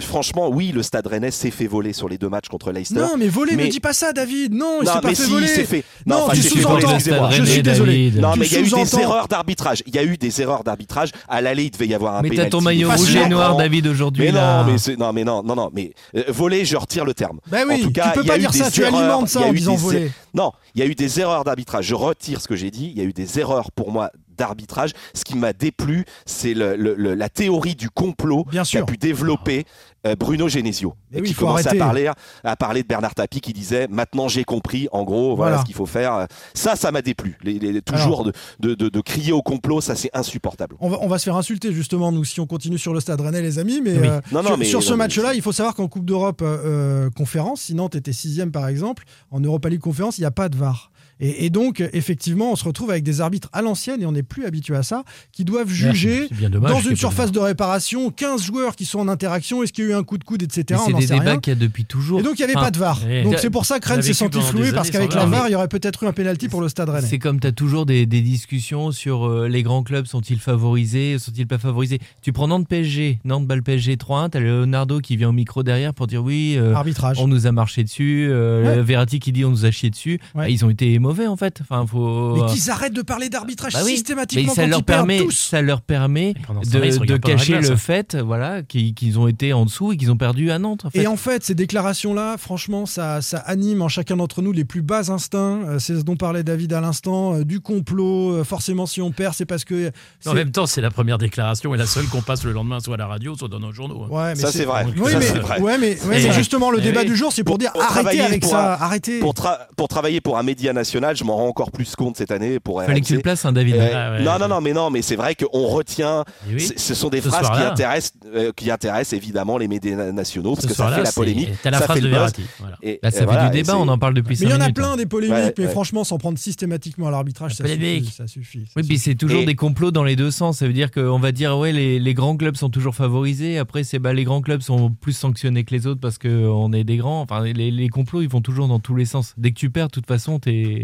[0.01, 3.01] franchement, oui, le Stade Rennais s'est fait voler sur les deux matchs contre Leicester.
[3.01, 4.55] Non, mais voler, Mais- ne dis pas ça, David.
[4.55, 5.47] Non, il Non, s'est pas mais fait si, voler.
[5.47, 5.85] il s'est fait.
[6.07, 7.31] Non, enfin, tu il s'est fait sous-entends.
[7.31, 7.93] Je suis désolé.
[8.11, 8.21] David.
[8.23, 9.83] Non, Tu mais il y a eu des erreurs d'arbitrage.
[9.87, 11.11] Il y a eu des erreurs d'arbitrage.
[11.29, 12.51] À l'aller, il devait y avoir un Mais t'as pénalty.
[12.51, 14.25] ton maillot rouge et noir, David, aujourd'hui.
[14.27, 15.93] Mais non, mais non, mais non, non, non, mais
[16.29, 17.41] voler, je retire le terme.
[17.51, 19.75] Bah oui, en tout cas, tu peux pas dire ça, tu alimentes ça en disant
[19.75, 20.11] voler.
[20.35, 21.87] Non, il y a eu des erreurs d'arbitrage.
[21.87, 22.91] Je retire ce que j'ai dit.
[22.95, 24.91] Il y a eu des erreurs pour moi d'arbitrage.
[25.15, 28.97] Ce qui m'a déplu, c'est le- le- le- la théorie du complot Bien qu'a pu
[28.97, 29.65] développer
[30.07, 30.95] euh, Bruno Genesio.
[31.13, 32.11] Et oui, qui il faut commençait à parler,
[32.43, 35.59] à parler de Bernard Tapie qui disait maintenant j'ai compris, en gros, voilà, Voilà.
[35.61, 36.27] ce qu'il faut faire.
[36.53, 37.39] Ça, ça m'a déplu.
[37.43, 40.77] Les, les- toujours de, de- de- de crier au complot, ça c'est insupportable.
[40.81, 43.21] On va, on va se faire insulter justement nous si on continue sur le stade
[43.21, 44.09] Rennais les amis mais, Oui.
[44.09, 47.07] euh, Non, non, sur, mais- sur ce match-là il faut savoir qu'en Coupe d'Europe euh,
[47.07, 50.31] euh, conférence si Nantes était sixième par exemple en Europa League conférence il n'y a
[50.33, 50.91] pas de VAR
[51.21, 54.23] et, et donc effectivement on se retrouve avec des arbitres à l'ancienne et on n'est
[54.23, 58.11] plus habitué à ça qui doivent juger C'est bien dommage dans une surface de réparation
[58.11, 60.43] 15 joueurs qui sont en interaction est-ce qu'il y a eu un coup de coude
[60.43, 62.21] etc c'est des débats qu'il y a depuis toujours.
[62.21, 64.03] et donc il n'y avait Enfin, pas de VAR donc c'est pour ça que Rennes
[64.03, 65.49] s'est senti floué parce qu'avec la VAR.
[65.49, 67.53] Il y aurait peut-être eu un penalty pour le stade Rennais C'est comme tu as
[67.53, 72.33] toujours des, des discussions sur euh, les grands clubs, sont-ils favorisés, sont-ils pas favorisés Tu
[72.33, 75.93] prends Nantes PSG, Nantes balle PSG 3-1, tu as Leonardo qui vient au micro derrière
[75.95, 78.83] pour dire oui, euh, arbitrage on nous a marché dessus, euh, Ouais.
[78.83, 80.19] Verratti qui dit on nous a chié dessus.
[80.35, 80.45] Ouais.
[80.45, 81.61] Ah, Ils ont été mauvais en fait.
[81.63, 82.35] Enfin, faut.
[82.35, 83.93] Mais qu'ils arrêtent de parler d'arbitrage Bah oui.
[83.93, 85.31] systématiquement Mais ça quand leur ils permet, tous.
[85.51, 90.11] ça leur permet de, cacher le fait, voilà, qu'ils ont été en dessous et qu'ils
[90.11, 90.85] ont perdu à Nantes.
[90.85, 91.03] En fait.
[91.03, 94.83] Et en fait, ces déclarations-là, franchement, ça, ça anime en chacun d'entre nous les plus
[94.83, 95.61] bas instincts.
[95.67, 98.33] Euh, C'est ce dont parlait David à l'instant, euh, du complot.
[98.33, 99.91] euh, forcément, si on perd, c'est parce que.
[100.27, 102.95] En même temps, c'est la première déclaration et la seule qu'on passe le lendemain, soit
[102.95, 104.05] à la radio, soit dans nos journaux.
[104.05, 104.09] hein.
[104.11, 104.87] Ouais, mais Ça, c'est vrai.
[104.99, 105.61] Oui, Ça, mais, c'est vrai.
[105.61, 107.07] ouais, mais, ouais, Et- mais justement, le et débat oui.
[107.07, 109.19] du jour, c'est pour, dire pour arrêtez avec ça, un- arrêtez.
[109.21, 112.31] Pour, tra- pour travailler pour un média national, je m'en rends encore plus compte cette
[112.31, 113.77] année pour Fallait que tu le places, hein, David.
[113.77, 114.23] Euh, Ah ouais.
[114.23, 116.25] non, non, non, mais non, mais c'est vrai qu'on retient.
[116.49, 116.61] Oui.
[116.61, 120.13] c- Ce sont des Ce phrases qui intéressent, euh, qui intéressent évidemment les médias na-
[120.13, 121.51] nationaux parce Ce que ça fait la polémique.
[121.63, 122.09] T'as la ça phrase fait de.
[122.09, 122.43] Verratti.
[122.61, 122.77] voilà.
[122.83, 124.51] Et- Là, ça et fait voilà, du débat, on en parle depuis Mais 5 il
[124.51, 124.73] y en a hein.
[124.73, 125.71] plein des polémiques, Ouais, mais ouais.
[125.71, 128.65] franchement, s'en prendre systématiquement à l'arbitrage, ça ça suffit.
[128.77, 130.59] Oui, puis c'est toujours des complots dans les deux sens.
[130.59, 133.59] Ça veut dire qu'on va dire ouais les, grands clubs sont toujours favorisés.
[133.59, 136.85] Après c'est bah les grands clubs sont plus sanctionnés que les autres parce qu'on est
[136.85, 137.21] des grands.
[137.23, 139.35] Enfin les, les complots ils vont toujours dans tous les sens.
[139.37, 140.84] Dès que tu perds, de toute façon t'es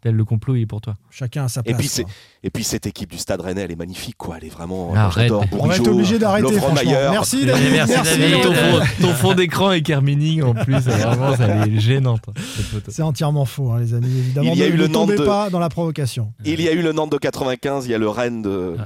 [0.00, 0.94] tel le complot il est pour toi.
[1.10, 1.78] Chacun a sa Et place.
[1.78, 2.12] puis, c'est- quoi.
[2.44, 4.36] et puis cette équipe du Stade Rennais, elle est magnifique, quoi.
[4.38, 4.94] Elle est vraiment.
[4.94, 5.24] Arrête.
[5.24, 6.46] j'adore On va être obligé d'arrêter.
[7.10, 7.72] Merci, David.
[7.72, 8.34] merci, David.
[8.34, 10.74] Et ton, Euh, fond, ton fond d'écran est Carmini en plus.
[10.78, 12.22] Vraiment, ça est gênante.
[12.56, 12.90] cette photo.
[12.94, 14.06] C'est entièrement faux, hein, les amis.
[14.18, 16.32] Évidemment, Il y a ne, eu le tombez Nantes de- pas dans la provocation.
[16.44, 18.76] Il y a eu le Nantes de 95, il y a le Rennes de.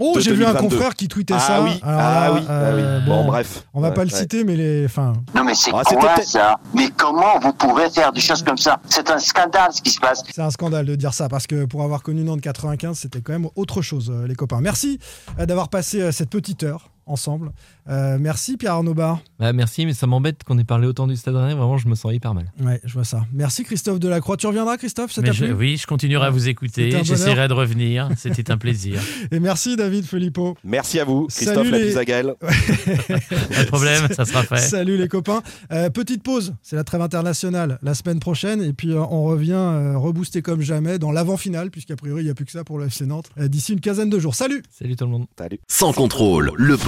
[0.00, 0.60] Oh, j'ai vu un 2022.
[0.76, 1.62] confrère qui tweetait Ah ça.
[1.62, 2.80] oui, Alors ah là, oui, ah oui.
[2.82, 3.64] euh, Bon, bref.
[3.74, 4.84] On va Ouais, pas le citer, mais les.
[4.86, 6.56] Enfin, Non mais c'est Ah, quoi ça?
[6.74, 8.78] Mais comment vous pouvez faire des choses comme ça?
[8.88, 10.22] C'est un scandale ce qui se passe.
[10.32, 13.32] c'est un scandale de dire ça parce que pour avoir connu Nantes 95, c'était quand
[13.32, 14.60] même autre chose, euh, les copains.
[14.60, 14.98] Merci
[15.38, 17.50] euh, d'avoir passé euh, cette petite heure ensemble.
[17.88, 19.20] Euh, merci Pierre Arnaud Bar.
[19.38, 21.54] Bah, merci, mais ça m'embête qu'on ait parlé autant du Stade Rennais.
[21.54, 22.52] Vraiment, je me sens hyper mal.
[22.60, 23.24] Ouais, je vois ça.
[23.32, 24.36] Merci Christophe Delacroix.
[24.36, 26.90] Tu reviendras, Christophe Ça je- oui, je continuerai à vous écouter.
[27.02, 28.08] J'essaierai de revenir.
[28.16, 29.00] C'était un plaisir.
[29.30, 30.56] Et merci David Filippo.
[30.64, 31.94] Merci à vous, Christophe Salut les-.
[32.38, 34.58] Pas de problème, ça sera fait.
[34.58, 35.42] Salut les copains.
[35.72, 38.62] Euh, petite pause, c'est la trêve internationale la semaine prochaine.
[38.62, 42.30] Et puis euh, on revient euh, reboosté comme jamais dans l'avant-finale, puisqu'a priori il n'y
[42.30, 44.34] a plus que ça pour le FC Nantes, euh, d'ici une quinzaine de jours.
[44.34, 45.26] Salut Salut tout le monde.
[45.38, 45.58] Salut.
[45.68, 46.76] Sans contrôle, le